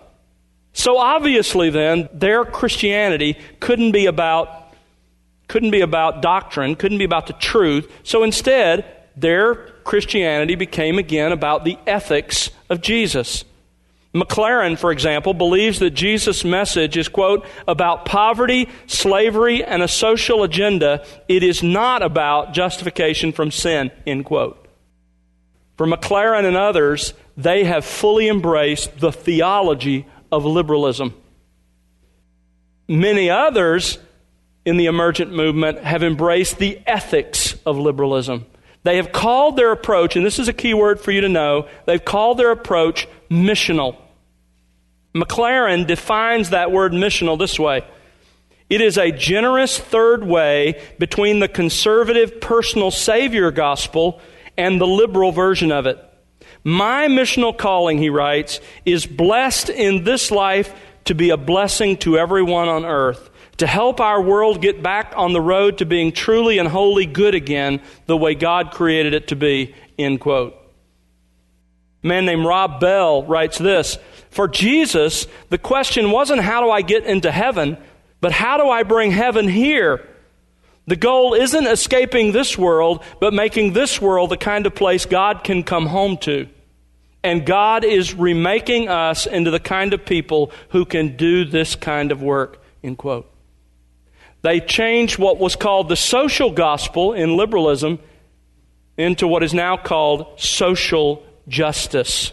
So 0.77 0.99
obviously 0.99 1.71
then, 1.71 2.11
their 2.13 2.45
Christianity 2.45 3.39
couldn't 3.61 3.93
be 3.93 4.05
about 4.05 4.75
couldn't 5.49 5.71
be 5.71 5.81
about 5.81 6.23
doctrine, 6.23 6.75
couldn't 6.77 6.99
be 6.99 7.05
about 7.05 7.29
the 7.29 7.33
truth. 7.33 7.91
So 8.03 8.25
instead, 8.25 8.85
their 9.17 9.55
Christianity 9.85 10.55
became 10.57 10.99
again 10.99 11.33
about 11.33 11.65
the 11.65 11.79
ethics 11.87 12.51
of 12.69 12.83
Jesus. 12.83 13.45
McLaren, 14.13 14.77
for 14.77 14.91
example, 14.91 15.35
believes 15.35 15.79
that 15.79 15.91
Jesus' 15.91 16.45
message 16.45 16.97
is, 16.97 17.09
quote, 17.09 17.47
about 17.69 18.05
poverty, 18.05 18.69
slavery, 18.87 19.65
and 19.65 19.83
a 19.83 19.89
social 19.89 20.43
agenda. 20.43 21.07
It 21.29 21.45
is 21.45 21.63
not 21.63 22.03
about 22.03 22.53
justification 22.53 23.33
from 23.33 23.51
sin, 23.51 23.93
end 24.05 24.25
quote. 24.25 24.67
For 25.77 25.87
McLaren 25.87 26.45
and 26.45 26.57
others, 26.57 27.15
they 27.37 27.65
have 27.65 27.85
fully 27.85 28.29
embraced 28.29 28.99
the 28.99 29.13
theology 29.13 30.07
of 30.31 30.45
liberalism. 30.45 31.15
Many 32.89 33.31
others 33.31 33.99
in 34.65 34.77
the 34.77 34.87
emergent 34.87 35.33
movement 35.33 35.79
have 35.79 36.03
embraced 36.03 36.59
the 36.59 36.81
ethics 36.87 37.57
of 37.65 37.79
liberalism. 37.79 38.47
They 38.83 38.97
have 38.97 39.13
called 39.13 39.57
their 39.57 39.73
approach, 39.73 40.17
and 40.17 40.25
this 40.25 40.39
is 40.39 40.49
a 40.49 40.53
key 40.53 40.75
word 40.75 41.01
for 41.01 41.11
you 41.11 41.23
to 41.23 41.29
know, 41.29 41.69
they've 41.87 42.05
called 42.05 42.39
their 42.39 42.53
approach 42.53 43.09
missional. 43.31 43.97
McLaren 45.15 45.87
defines 45.87 46.51
that 46.51 46.71
word 46.71 46.93
missional 46.93 47.39
this 47.39 47.59
way 47.59 47.85
it 48.69 48.81
is 48.81 48.99
a 48.99 49.13
generous 49.13 49.79
third 49.79 50.25
way 50.25 50.83
between 50.99 51.39
the 51.39 51.49
conservative 51.49 52.41
personal 52.41 52.91
Savior 52.91 53.51
gospel 53.53 54.21
and 54.57 54.81
the 54.81 54.87
liberal 54.87 55.31
version 55.31 55.71
of 55.71 55.87
it. 55.87 56.03
My 56.67 57.07
missional 57.07 57.57
calling, 57.57 57.99
he 57.99 58.11
writes, 58.11 58.59
is 58.85 59.07
blessed 59.07 59.71
in 59.71 60.03
this 60.03 60.33
life 60.33 60.75
to 61.05 61.15
be 61.15 61.31
a 61.31 61.37
blessing 61.37 61.97
to 61.99 62.19
everyone 62.19 62.67
on 62.67 62.85
earth, 62.85 63.31
to 63.59 63.69
help 63.69 64.01
our 64.01 64.21
world 64.21 64.61
get 64.61 64.83
back 64.83 65.13
on 65.15 65.33
the 65.33 65.41
road 65.41 65.79
to 65.79 65.87
being 65.87 66.11
truly 66.11 66.59
and 66.59 66.69
wholly 66.69 67.07
good 67.07 67.37
again, 67.37 67.81
the 68.07 68.17
way 68.17 68.35
God 68.35 68.73
created 68.73 69.15
it 69.15 69.29
to 69.29 69.37
be. 69.37 69.77
End 69.97 70.21
quote. 70.21 70.57
A 72.03 72.07
man 72.09 72.27
named 72.27 72.45
Rob 72.45 72.81
Bell 72.81 73.23
writes 73.23 73.59
this 73.59 73.97
For 74.31 74.49
Jesus, 74.49 75.29
the 75.51 75.59
question 75.59 76.11
wasn't 76.11 76.41
how 76.41 76.63
do 76.63 76.69
I 76.69 76.83
get 76.83 77.05
into 77.05 77.31
heaven, 77.31 77.77
but 78.21 78.33
how 78.33 78.57
do 78.57 78.69
I 78.69 78.83
bring 78.83 79.13
heaven 79.13 79.47
here? 79.47 80.05
The 80.89 80.97
goal 80.97 81.35
isn't 81.35 81.67
escaping 81.69 82.33
this 82.33 82.59
world, 82.59 83.05
but 83.21 83.33
making 83.33 83.73
this 83.73 84.03
world 84.03 84.31
the 84.31 84.37
kind 84.37 84.67
of 84.67 84.75
place 84.75 85.07
God 85.07 85.45
can 85.45 85.63
come 85.63 85.87
home 85.87 86.17
to. 86.19 86.49
And 87.27 87.45
God 87.45 87.85
is 87.85 88.15
remaking 88.15 88.89
us 88.89 89.27
into 89.27 89.51
the 89.51 89.59
kind 89.59 89.93
of 89.93 90.07
people 90.07 90.53
who 90.69 90.85
can 90.85 91.17
do 91.17 91.45
this 91.45 91.75
kind 91.75 92.13
of 92.13 92.23
work. 92.23 92.63
End 92.85 92.99
quote. 92.99 93.29
They 94.43 94.61
changed 94.61 95.19
what 95.19 95.37
was 95.37 95.57
called 95.57 95.89
the 95.89 95.97
social 95.97 96.53
gospel 96.53 97.15
in 97.15 97.37
liberalism 97.37 97.99
into 98.97 99.27
what 99.27 99.43
is 99.43 99.53
now 99.53 99.77
called 99.77 100.39
social 100.39 101.27
justice. 101.49 102.31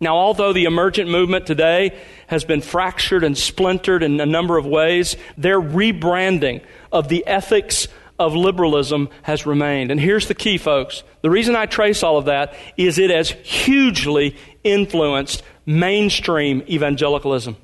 Now, 0.00 0.16
although 0.16 0.54
the 0.54 0.64
emergent 0.64 1.10
movement 1.10 1.46
today 1.46 1.94
has 2.28 2.42
been 2.42 2.62
fractured 2.62 3.22
and 3.22 3.36
splintered 3.36 4.02
in 4.02 4.18
a 4.18 4.24
number 4.24 4.56
of 4.56 4.64
ways, 4.64 5.14
their 5.36 5.60
rebranding 5.60 6.62
of 6.90 7.10
the 7.10 7.26
ethics 7.26 7.88
of 8.18 8.34
liberalism 8.34 9.08
has 9.22 9.46
remained. 9.46 9.90
And 9.90 10.00
here's 10.00 10.28
the 10.28 10.34
key, 10.34 10.58
folks. 10.58 11.02
The 11.22 11.30
reason 11.30 11.56
I 11.56 11.66
trace 11.66 12.02
all 12.02 12.16
of 12.16 12.26
that 12.26 12.54
is 12.76 12.98
it 12.98 13.10
has 13.10 13.30
hugely 13.30 14.36
influenced 14.62 15.42
mainstream 15.66 16.62
evangelicalism. 16.68 17.56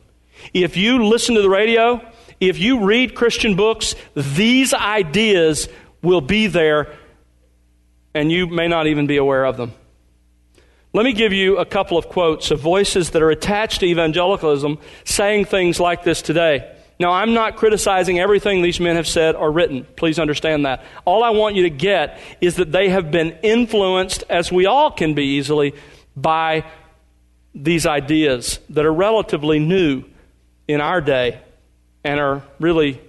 If 0.53 0.77
you 0.77 1.07
listen 1.07 1.35
to 1.35 1.43
the 1.43 1.51
radio, 1.51 2.01
if 2.41 2.59
you 2.59 2.85
read 2.85 3.15
Christian 3.15 3.55
books, 3.55 3.95
these 4.15 4.73
ideas 4.73 5.69
will 6.03 6.23
be 6.23 6.47
there, 6.47 6.93
and 8.15 8.33
you 8.33 8.47
may 8.47 8.67
not 8.67 8.87
even 8.87 9.07
be 9.07 9.19
aware 9.19 9.45
of 9.45 9.57
them. 9.57 9.73
Let 10.93 11.05
me 11.05 11.13
give 11.13 11.33
you 11.33 11.59
a 11.59 11.65
couple 11.65 11.97
of 11.97 12.09
quotes 12.09 12.51
of 12.51 12.59
voices 12.59 13.11
that 13.11 13.23
are 13.23 13.31
attached 13.31 13.81
to 13.81 13.87
evangelicalism 13.87 14.79
saying 15.05 15.45
things 15.45 15.79
like 15.79 16.03
this 16.03 16.21
today. 16.21 16.77
Now, 17.01 17.13
I'm 17.13 17.33
not 17.33 17.57
criticizing 17.57 18.21
everything 18.21 18.61
these 18.61 18.79
men 18.79 18.97
have 18.97 19.09
said 19.09 19.35
or 19.35 19.51
written. 19.51 19.87
Please 19.97 20.19
understand 20.19 20.67
that. 20.67 20.85
All 21.07 21.25
I 21.25 21.31
want 21.31 21.57
you 21.57 21.63
to 21.63 21.71
get 21.71 22.21
is 22.43 22.57
that 22.57 22.73
they 22.73 22.91
have 22.91 23.11
been 23.11 23.39
influenced, 23.43 24.23
as 24.29 24.53
we 24.53 24.67
all 24.67 24.91
can 24.91 25.15
be 25.15 25.25
easily, 25.39 25.75
by 26.15 26.67
these 27.55 27.87
ideas 27.87 28.61
that 28.69 28.85
are 28.85 28.93
relatively 28.93 29.59
new 29.59 30.05
in 30.69 30.83
our 30.83 31.01
day 31.01 31.41
and 32.05 32.21
are 32.21 32.43
really 32.59 33.01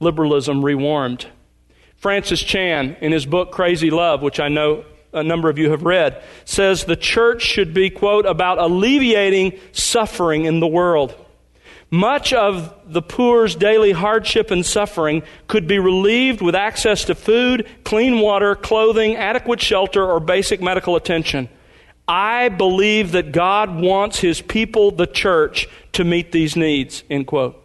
liberalism 0.00 0.64
rewarmed. 0.64 1.24
Francis 1.96 2.40
Chan, 2.40 2.96
in 3.00 3.12
his 3.12 3.24
book 3.24 3.52
Crazy 3.52 3.90
Love, 3.90 4.20
which 4.20 4.40
I 4.40 4.48
know 4.48 4.84
a 5.12 5.22
number 5.22 5.48
of 5.48 5.58
you 5.58 5.70
have 5.70 5.84
read, 5.84 6.24
says 6.44 6.84
the 6.84 6.96
church 6.96 7.42
should 7.42 7.72
be, 7.72 7.88
quote, 7.88 8.26
about 8.26 8.58
alleviating 8.58 9.60
suffering 9.70 10.44
in 10.44 10.58
the 10.58 10.66
world. 10.66 11.14
Much 11.90 12.34
of 12.34 12.74
the 12.86 13.00
poor's 13.00 13.54
daily 13.54 13.92
hardship 13.92 14.50
and 14.50 14.64
suffering 14.64 15.22
could 15.46 15.66
be 15.66 15.78
relieved 15.78 16.42
with 16.42 16.54
access 16.54 17.04
to 17.04 17.14
food, 17.14 17.66
clean 17.84 18.20
water, 18.20 18.54
clothing, 18.54 19.16
adequate 19.16 19.60
shelter, 19.60 20.04
or 20.04 20.20
basic 20.20 20.60
medical 20.60 20.96
attention. 20.96 21.48
I 22.06 22.50
believe 22.50 23.12
that 23.12 23.32
God 23.32 23.74
wants 23.80 24.18
his 24.18 24.40
people, 24.40 24.90
the 24.90 25.06
church, 25.06 25.66
to 25.92 26.04
meet 26.04 26.32
these 26.32 26.56
needs. 26.56 27.04
End 27.08 27.26
quote. 27.26 27.64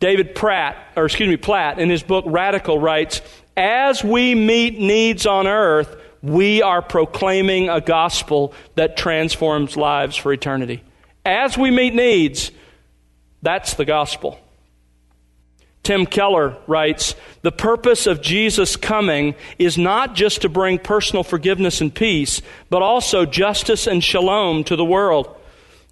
David 0.00 0.34
Pratt, 0.34 0.76
or 0.96 1.06
excuse 1.06 1.28
me, 1.28 1.36
Platt, 1.38 1.78
in 1.78 1.88
his 1.88 2.02
book 2.02 2.24
Radical 2.26 2.78
writes, 2.78 3.22
As 3.56 4.04
we 4.04 4.34
meet 4.34 4.78
needs 4.78 5.24
on 5.24 5.46
earth, 5.46 5.96
we 6.22 6.62
are 6.62 6.82
proclaiming 6.82 7.70
a 7.70 7.80
gospel 7.80 8.52
that 8.74 8.96
transforms 8.96 9.76
lives 9.76 10.16
for 10.16 10.32
eternity. 10.32 10.82
As 11.24 11.56
we 11.56 11.70
meet 11.70 11.94
needs, 11.94 12.50
that's 13.44 13.74
the 13.74 13.84
gospel. 13.84 14.40
Tim 15.82 16.06
Keller 16.06 16.56
writes 16.66 17.14
The 17.42 17.52
purpose 17.52 18.06
of 18.06 18.22
Jesus' 18.22 18.74
coming 18.74 19.34
is 19.58 19.76
not 19.76 20.14
just 20.14 20.40
to 20.42 20.48
bring 20.48 20.78
personal 20.78 21.22
forgiveness 21.22 21.80
and 21.82 21.94
peace, 21.94 22.40
but 22.70 22.80
also 22.82 23.26
justice 23.26 23.86
and 23.86 24.02
shalom 24.02 24.64
to 24.64 24.76
the 24.76 24.84
world. 24.84 25.36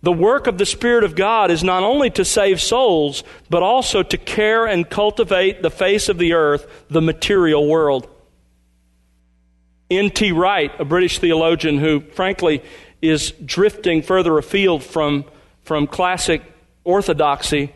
The 0.01 0.13
work 0.13 0.47
of 0.47 0.57
the 0.57 0.67
Spirit 0.67 1.05
of 1.05 1.15
God 1.15 1.51
is 1.51 1.63
not 1.63 1.83
only 1.85 2.11
to 2.11 2.25
save 2.25 2.61
souls, 2.61 3.23
but 3.51 3.63
also 3.63 4.03
to 4.03 4.17
care 4.17 4.67
and 4.67 4.89
cultivate 4.89 5.63
the 5.63 5.71
face 5.71 6.09
of 6.09 6.19
the 6.19 6.33
earth, 6.33 6.67
the 6.89 7.03
material 7.03 7.69
world. 7.69 8.09
N.T. 9.91 10.33
Wright, 10.33 10.73
a 10.81 10.87
British 10.87 11.19
theologian 11.19 11.79
who, 11.79 12.01
frankly, 12.01 12.65
is 13.03 13.33
drifting 13.45 14.01
further 14.01 14.39
afield 14.39 14.83
from, 14.83 15.27
from 15.65 15.87
classic 15.87 16.43
orthodoxy, 16.85 17.73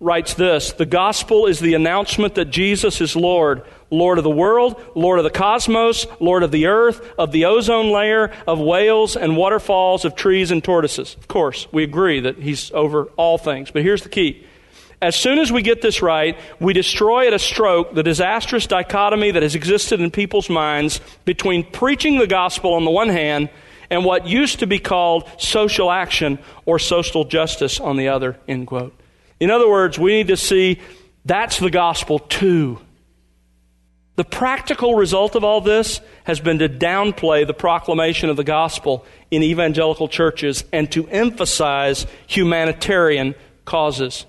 writes 0.00 0.34
this 0.34 0.72
The 0.72 0.86
gospel 0.86 1.46
is 1.46 1.60
the 1.60 1.74
announcement 1.74 2.34
that 2.34 2.46
Jesus 2.46 3.00
is 3.00 3.14
Lord, 3.14 3.62
Lord 3.90 4.18
of 4.18 4.24
the 4.24 4.30
world, 4.30 4.82
Lord 4.94 5.18
of 5.18 5.24
the 5.24 5.30
cosmos, 5.30 6.06
Lord 6.18 6.42
of 6.42 6.50
the 6.50 6.66
earth, 6.66 7.00
of 7.18 7.32
the 7.32 7.44
ozone 7.44 7.90
layer, 7.90 8.32
of 8.46 8.58
whales 8.58 9.16
and 9.16 9.36
waterfalls, 9.36 10.04
of 10.04 10.14
trees 10.14 10.50
and 10.50 10.64
tortoises. 10.64 11.14
Of 11.16 11.28
course, 11.28 11.68
we 11.70 11.84
agree 11.84 12.20
that 12.20 12.38
he's 12.38 12.72
over 12.72 13.04
all 13.16 13.38
things. 13.38 13.70
But 13.70 13.82
here's 13.82 14.02
the 14.02 14.08
key. 14.08 14.46
As 15.02 15.16
soon 15.16 15.38
as 15.38 15.50
we 15.50 15.62
get 15.62 15.80
this 15.80 16.02
right, 16.02 16.38
we 16.60 16.74
destroy 16.74 17.26
at 17.26 17.32
a 17.32 17.38
stroke 17.38 17.94
the 17.94 18.02
disastrous 18.02 18.66
dichotomy 18.66 19.30
that 19.30 19.42
has 19.42 19.54
existed 19.54 19.98
in 19.98 20.10
people's 20.10 20.50
minds 20.50 21.00
between 21.24 21.64
preaching 21.70 22.18
the 22.18 22.26
gospel 22.26 22.74
on 22.74 22.84
the 22.84 22.90
one 22.90 23.08
hand 23.08 23.48
and 23.90 24.04
what 24.04 24.26
used 24.26 24.60
to 24.60 24.66
be 24.66 24.78
called 24.78 25.28
social 25.38 25.90
action 25.90 26.38
or 26.64 26.78
social 26.78 27.24
justice 27.24 27.80
on 27.80 27.96
the 27.96 28.08
other, 28.08 28.38
end 28.48 28.66
quote. 28.68 28.98
In 29.40 29.50
other 29.50 29.68
words, 29.68 29.98
we 29.98 30.12
need 30.12 30.28
to 30.28 30.36
see 30.36 30.80
that's 31.24 31.58
the 31.58 31.70
gospel 31.70 32.20
too. 32.20 32.78
The 34.16 34.24
practical 34.24 34.94
result 34.96 35.34
of 35.34 35.44
all 35.44 35.60
this 35.60 36.00
has 36.24 36.40
been 36.40 36.58
to 36.58 36.68
downplay 36.68 37.46
the 37.46 37.54
proclamation 37.54 38.28
of 38.28 38.36
the 38.36 38.44
gospel 38.44 39.06
in 39.30 39.42
evangelical 39.42 40.08
churches 40.08 40.64
and 40.72 40.90
to 40.92 41.08
emphasize 41.08 42.06
humanitarian 42.26 43.34
causes. 43.64 44.26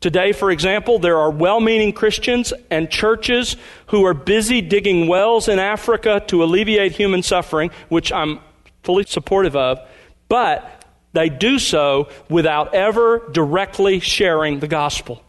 Today, 0.00 0.32
for 0.32 0.50
example, 0.50 0.98
there 0.98 1.18
are 1.18 1.30
well 1.30 1.60
meaning 1.60 1.92
Christians 1.92 2.52
and 2.70 2.90
churches 2.90 3.56
who 3.86 4.04
are 4.04 4.14
busy 4.14 4.60
digging 4.60 5.08
wells 5.08 5.48
in 5.48 5.58
Africa 5.58 6.22
to 6.28 6.42
alleviate 6.42 6.92
human 6.92 7.22
suffering, 7.22 7.70
which 7.88 8.12
I'm 8.12 8.40
fully 8.82 9.04
supportive 9.04 9.56
of, 9.56 9.80
but 10.28 10.84
they 11.12 11.28
do 11.28 11.58
so 11.58 12.08
without 12.28 12.74
ever 12.74 13.28
directly 13.32 14.00
sharing 14.00 14.60
the 14.60 14.68
gospel. 14.68 15.22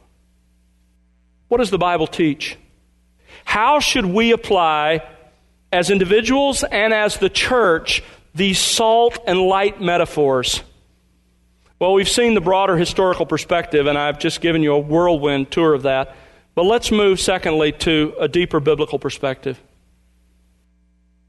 What 1.47 1.57
does 1.57 1.71
the 1.71 1.77
Bible 1.77 2.07
teach? 2.07 2.57
How 3.43 3.79
should 3.79 4.05
we 4.05 4.31
apply, 4.31 5.01
as 5.71 5.89
individuals 5.89 6.63
and 6.63 6.93
as 6.93 7.17
the 7.17 7.29
church, 7.29 8.03
these 8.35 8.59
salt 8.59 9.17
and 9.25 9.39
light 9.39 9.81
metaphors? 9.81 10.63
Well, 11.79 11.93
we've 11.93 12.07
seen 12.07 12.35
the 12.35 12.41
broader 12.41 12.77
historical 12.77 13.25
perspective, 13.25 13.87
and 13.87 13.97
I've 13.97 14.19
just 14.19 14.39
given 14.39 14.61
you 14.61 14.73
a 14.73 14.79
whirlwind 14.79 15.49
tour 15.49 15.73
of 15.73 15.81
that. 15.83 16.15
But 16.53 16.65
let's 16.65 16.91
move, 16.91 17.19
secondly, 17.19 17.71
to 17.71 18.13
a 18.19 18.27
deeper 18.27 18.59
biblical 18.59 18.99
perspective. 18.99 19.59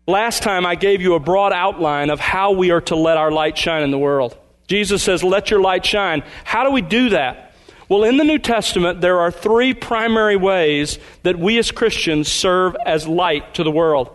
Last 0.06 0.42
time 0.42 0.66
I 0.66 0.74
gave 0.74 1.00
you 1.00 1.14
a 1.14 1.20
broad 1.20 1.52
outline 1.52 2.10
of 2.10 2.18
how 2.18 2.52
we 2.52 2.72
are 2.72 2.80
to 2.82 2.96
let 2.96 3.16
our 3.16 3.30
light 3.30 3.56
shine 3.56 3.84
in 3.84 3.92
the 3.92 3.98
world. 3.98 4.36
Jesus 4.66 5.02
says, 5.02 5.22
Let 5.22 5.50
your 5.50 5.60
light 5.60 5.86
shine. 5.86 6.24
How 6.44 6.64
do 6.64 6.72
we 6.72 6.82
do 6.82 7.10
that? 7.10 7.54
Well, 7.88 8.04
in 8.04 8.16
the 8.16 8.24
New 8.24 8.38
Testament, 8.38 9.00
there 9.00 9.20
are 9.20 9.30
three 9.30 9.74
primary 9.74 10.36
ways 10.36 10.98
that 11.22 11.38
we 11.38 11.58
as 11.58 11.70
Christians 11.70 12.26
serve 12.26 12.74
as 12.84 13.06
light 13.06 13.54
to 13.54 13.64
the 13.64 13.70
world. 13.70 14.10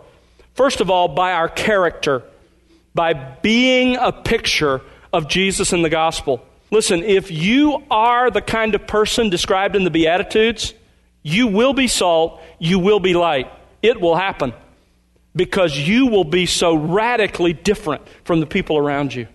First 0.55 0.81
of 0.81 0.89
all, 0.89 1.07
by 1.09 1.33
our 1.33 1.47
character, 1.47 2.23
by 2.93 3.13
being 3.13 3.95
a 3.95 4.11
picture 4.11 4.81
of 5.13 5.29
Jesus 5.29 5.71
in 5.71 5.83
the 5.83 5.89
gospel. 5.89 6.43
Listen, 6.69 7.01
if 7.03 7.31
you 7.31 7.83
are 7.89 8.29
the 8.29 8.41
kind 8.41 8.75
of 8.75 8.87
person 8.87 9.29
described 9.29 9.75
in 9.75 9.85
the 9.85 9.91
Beatitudes, 9.91 10.73
you 11.23 11.47
will 11.47 11.73
be 11.73 11.87
salt, 11.87 12.41
you 12.59 12.79
will 12.79 12.99
be 12.99 13.13
light. 13.13 13.49
It 13.81 14.01
will 14.01 14.15
happen 14.15 14.53
because 15.37 15.77
you 15.77 16.07
will 16.07 16.23
be 16.23 16.45
so 16.45 16.75
radically 16.75 17.53
different 17.53 18.01
from 18.23 18.39
the 18.39 18.45
people 18.45 18.77
around 18.77 19.13
you. 19.13 19.27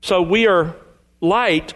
So 0.00 0.22
we 0.22 0.46
are 0.46 0.76
light 1.20 1.74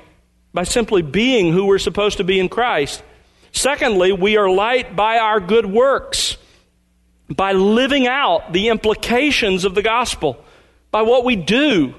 by 0.54 0.64
simply 0.64 1.02
being 1.02 1.52
who 1.52 1.66
we're 1.66 1.78
supposed 1.78 2.18
to 2.18 2.24
be 2.24 2.38
in 2.38 2.48
Christ. 2.48 3.02
Secondly, 3.50 4.12
we 4.12 4.36
are 4.36 4.48
light 4.48 4.94
by 4.94 5.18
our 5.18 5.40
good 5.40 5.66
works, 5.66 6.36
by 7.28 7.52
living 7.52 8.06
out 8.06 8.52
the 8.52 8.68
implications 8.68 9.64
of 9.64 9.74
the 9.74 9.82
gospel, 9.82 10.42
by 10.90 11.02
what 11.02 11.24
we 11.24 11.36
do. 11.36 11.94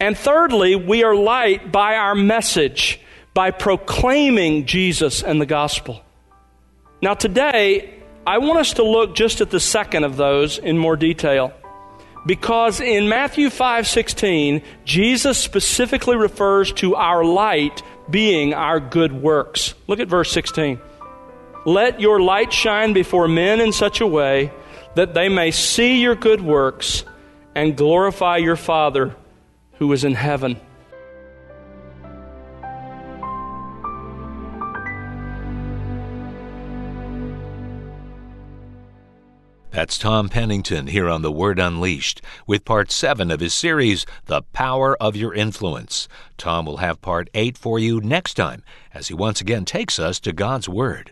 And 0.00 0.16
thirdly, 0.16 0.74
we 0.74 1.04
are 1.04 1.14
light 1.14 1.70
by 1.70 1.96
our 1.96 2.14
message, 2.14 3.00
by 3.34 3.50
proclaiming 3.50 4.66
Jesus 4.66 5.22
and 5.22 5.40
the 5.40 5.46
gospel. 5.46 6.02
Now, 7.02 7.14
today, 7.14 7.99
I 8.26 8.38
want 8.38 8.58
us 8.58 8.74
to 8.74 8.82
look 8.82 9.14
just 9.14 9.40
at 9.40 9.50
the 9.50 9.60
second 9.60 10.04
of 10.04 10.16
those 10.16 10.58
in 10.58 10.76
more 10.76 10.96
detail. 10.96 11.52
Because 12.26 12.80
in 12.80 13.08
Matthew 13.08 13.48
5:16, 13.48 14.62
Jesus 14.84 15.38
specifically 15.38 16.16
refers 16.16 16.70
to 16.74 16.94
our 16.94 17.24
light 17.24 17.82
being 18.10 18.52
our 18.52 18.78
good 18.78 19.12
works. 19.12 19.74
Look 19.86 20.00
at 20.00 20.08
verse 20.08 20.30
16. 20.30 20.78
Let 21.64 22.00
your 22.00 22.20
light 22.20 22.52
shine 22.52 22.92
before 22.92 23.28
men 23.28 23.60
in 23.60 23.72
such 23.72 24.00
a 24.00 24.06
way 24.06 24.52
that 24.94 25.14
they 25.14 25.28
may 25.28 25.50
see 25.50 26.00
your 26.00 26.14
good 26.14 26.40
works 26.40 27.04
and 27.54 27.76
glorify 27.76 28.36
your 28.36 28.56
Father 28.56 29.14
who 29.78 29.90
is 29.92 30.04
in 30.04 30.14
heaven. 30.14 30.60
That's 39.90 39.98
Tom 39.98 40.28
Pennington 40.28 40.86
here 40.86 41.08
on 41.08 41.22
The 41.22 41.32
Word 41.32 41.58
Unleashed 41.58 42.22
with 42.46 42.64
part 42.64 42.92
7 42.92 43.28
of 43.32 43.40
his 43.40 43.52
series, 43.52 44.06
The 44.26 44.42
Power 44.52 44.96
of 45.02 45.16
Your 45.16 45.34
Influence. 45.34 46.06
Tom 46.38 46.64
will 46.64 46.76
have 46.76 47.02
part 47.02 47.28
8 47.34 47.58
for 47.58 47.76
you 47.76 48.00
next 48.00 48.34
time 48.34 48.62
as 48.94 49.08
he 49.08 49.14
once 49.14 49.40
again 49.40 49.64
takes 49.64 49.98
us 49.98 50.20
to 50.20 50.32
God's 50.32 50.68
Word. 50.68 51.10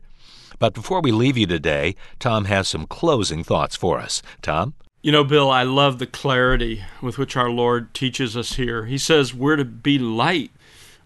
But 0.60 0.74
before 0.74 1.00
we 1.00 1.10
leave 1.10 1.36
you 1.36 1.48
today, 1.48 1.96
Tom 2.20 2.44
has 2.44 2.68
some 2.68 2.86
closing 2.86 3.42
thoughts 3.42 3.74
for 3.74 3.98
us. 3.98 4.22
Tom? 4.42 4.74
You 5.02 5.10
know, 5.10 5.24
Bill, 5.24 5.50
I 5.50 5.64
love 5.64 5.98
the 5.98 6.06
clarity 6.06 6.84
with 7.02 7.18
which 7.18 7.36
our 7.36 7.50
Lord 7.50 7.92
teaches 7.94 8.36
us 8.36 8.52
here. 8.52 8.86
He 8.86 8.96
says 8.96 9.34
we're 9.34 9.56
to 9.56 9.64
be 9.64 9.98
light, 9.98 10.52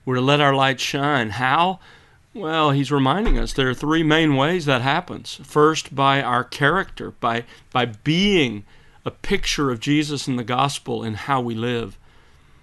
we're 0.05 0.17
to 0.17 0.21
let 0.21 0.43
our 0.43 0.55
light 0.55 0.79
shine. 0.79 1.31
How? 1.31 1.81
Well, 2.35 2.71
he's 2.71 2.91
reminding 2.91 3.39
us 3.39 3.53
there 3.53 3.69
are 3.69 3.75
three 3.75 4.03
main 4.03 4.37
ways 4.37 4.65
that 4.65 4.81
happens. 4.81 5.39
First, 5.43 5.95
by 5.95 6.23
our 6.23 6.45
character, 6.45 7.11
by, 7.11 7.45
by 7.73 7.87
being 7.87 8.65
a 9.05 9.11
picture 9.11 9.71
of 9.71 9.81
Jesus 9.81 10.27
and 10.27 10.39
the 10.39 10.45
gospel 10.45 11.05
in 11.05 11.15
how 11.15 11.43
we 11.43 11.55
live. 11.55 11.99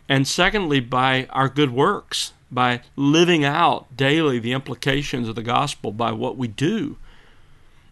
And 0.08 0.28
secondly, 0.28 0.80
by 0.80 1.28
our 1.30 1.48
good 1.50 1.72
works, 1.72 2.34
by 2.52 2.82
living 2.96 3.46
out 3.46 3.96
daily 3.96 4.40
the 4.40 4.54
implications 4.54 5.28
of 5.28 5.36
the 5.36 5.44
gospel 5.44 5.92
by 5.92 6.12
what 6.14 6.36
we 6.36 6.48
do. 6.48 6.98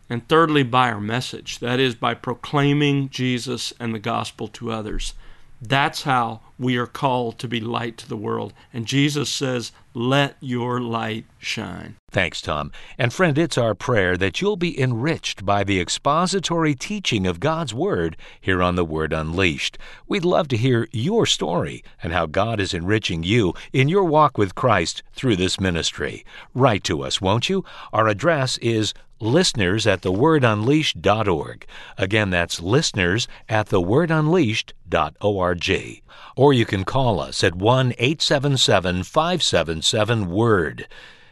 And 0.09 0.27
thirdly, 0.27 0.63
by 0.63 0.89
our 0.89 1.01
message, 1.01 1.59
that 1.59 1.79
is, 1.79 1.93
by 1.93 2.15
proclaiming 2.15 3.09
Jesus 3.09 3.71
and 3.79 3.93
the 3.93 3.99
gospel 3.99 4.47
to 4.47 4.71
others. 4.71 5.13
That's 5.61 6.03
how 6.03 6.41
we 6.59 6.77
are 6.77 6.87
called 6.87 7.39
to 7.39 7.47
be 7.47 7.59
light 7.59 7.97
to 7.97 8.09
the 8.09 8.17
world. 8.17 8.53
And 8.73 8.85
Jesus 8.85 9.29
says, 9.29 9.71
Let 9.93 10.37
your 10.39 10.79
light 10.81 11.25
shine. 11.39 11.95
Thanks, 12.11 12.41
Tom. 12.41 12.71
And 12.97 13.11
friend, 13.11 13.37
it's 13.37 13.57
our 13.57 13.75
prayer 13.75 14.17
that 14.17 14.39
you'll 14.39 14.55
be 14.55 14.79
enriched 14.79 15.45
by 15.45 15.63
the 15.63 15.79
expository 15.79 16.75
teaching 16.75 17.25
of 17.27 17.39
God's 17.39 17.73
Word 17.73 18.17
here 18.39 18.61
on 18.61 18.75
The 18.75 18.85
Word 18.85 19.13
Unleashed. 19.13 19.77
We'd 20.07 20.25
love 20.25 20.47
to 20.49 20.57
hear 20.57 20.87
your 20.91 21.25
story 21.25 21.83
and 22.01 22.13
how 22.13 22.27
God 22.27 22.59
is 22.59 22.73
enriching 22.73 23.23
you 23.23 23.53
in 23.73 23.89
your 23.89 24.03
walk 24.03 24.37
with 24.37 24.55
Christ 24.55 25.03
through 25.13 25.35
this 25.35 25.59
ministry. 25.59 26.23
Write 26.53 26.83
to 26.85 27.01
us, 27.01 27.19
won't 27.19 27.49
you? 27.49 27.65
Our 27.91 28.07
address 28.07 28.57
is 28.59 28.93
listeners 29.19 29.87
at 29.87 30.01
thewordunleashed.org. 30.01 31.65
Again, 31.97 32.29
that's 32.29 32.61
listeners 32.61 33.27
at 33.49 33.69
thewordunleashed.org. 33.69 36.03
Or 36.35 36.53
you 36.53 36.65
can 36.65 36.83
call 36.83 37.19
us 37.19 37.43
at 37.43 37.55
1 37.55 37.93
877 37.97 39.03
577 39.03 40.29
WORD. 40.29 40.87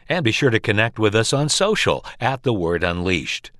And 0.08 0.24
be 0.24 0.32
sure 0.32 0.50
to 0.50 0.60
connect 0.60 0.98
with 0.98 1.14
us 1.14 1.32
on 1.32 1.48
social 1.48 2.04
at 2.20 2.42
The 2.42 2.52
Word 2.52 2.84
Unleashed. 2.84 3.50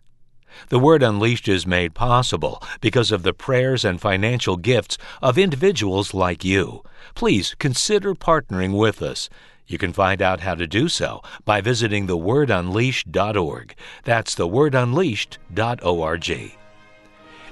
The 0.68 0.78
Word 0.78 1.02
Unleashed 1.02 1.48
is 1.48 1.66
made 1.66 1.94
possible 1.94 2.62
because 2.80 3.12
of 3.12 3.22
the 3.22 3.32
prayers 3.32 3.84
and 3.84 4.00
financial 4.00 4.56
gifts 4.56 4.96
of 5.20 5.38
individuals 5.38 6.14
like 6.14 6.44
you. 6.44 6.82
Please 7.14 7.54
consider 7.58 8.14
partnering 8.14 8.78
with 8.78 9.02
us. 9.02 9.28
You 9.66 9.78
can 9.78 9.92
find 9.92 10.22
out 10.22 10.40
how 10.40 10.54
to 10.54 10.66
do 10.66 10.88
so 10.88 11.22
by 11.44 11.60
visiting 11.60 12.06
thewordunleashed.org. 12.06 13.74
That's 14.04 14.34
thewordunleashed.org. 14.34 16.52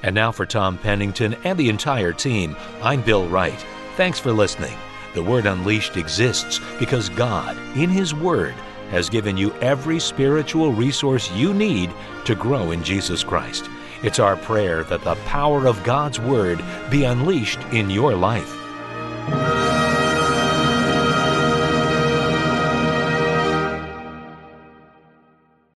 And 0.03 0.15
now 0.15 0.33
for 0.33 0.47
Tom 0.47 0.79
Pennington 0.79 1.35
and 1.45 1.59
the 1.59 1.71
entire 1.71 2.13
team, 2.13 2.57
I'm 2.83 3.03
Bill 3.03 3.27
Wright. 3.27 3.67
Thanks 3.97 4.21
for 4.21 4.33
listening. 4.33 4.77
The 5.15 5.23
Word 5.23 5.47
Unleashed 5.47 5.97
exists 5.97 6.61
because 6.79 7.09
God, 7.09 7.57
in 7.77 7.89
His 7.89 8.15
Word, 8.15 8.55
has 8.91 9.09
given 9.09 9.37
you 9.37 9.53
every 9.55 9.99
spiritual 9.99 10.73
resource 10.73 11.33
you 11.33 11.55
need 11.55 11.91
to 12.27 12.35
grow 12.35 12.73
in 12.73 12.85
Jesus 12.85 13.25
Christ. 13.25 13.71
It's 14.03 14.19
our 14.19 14.37
prayer 14.37 14.85
that 14.85 15.03
the 15.03 15.15
power 15.27 15.67
of 15.67 15.83
God's 15.85 16.21
Word 16.21 16.63
be 16.91 17.05
unleashed 17.05 17.61
in 17.73 17.89
your 17.89 18.15
life. 18.15 18.55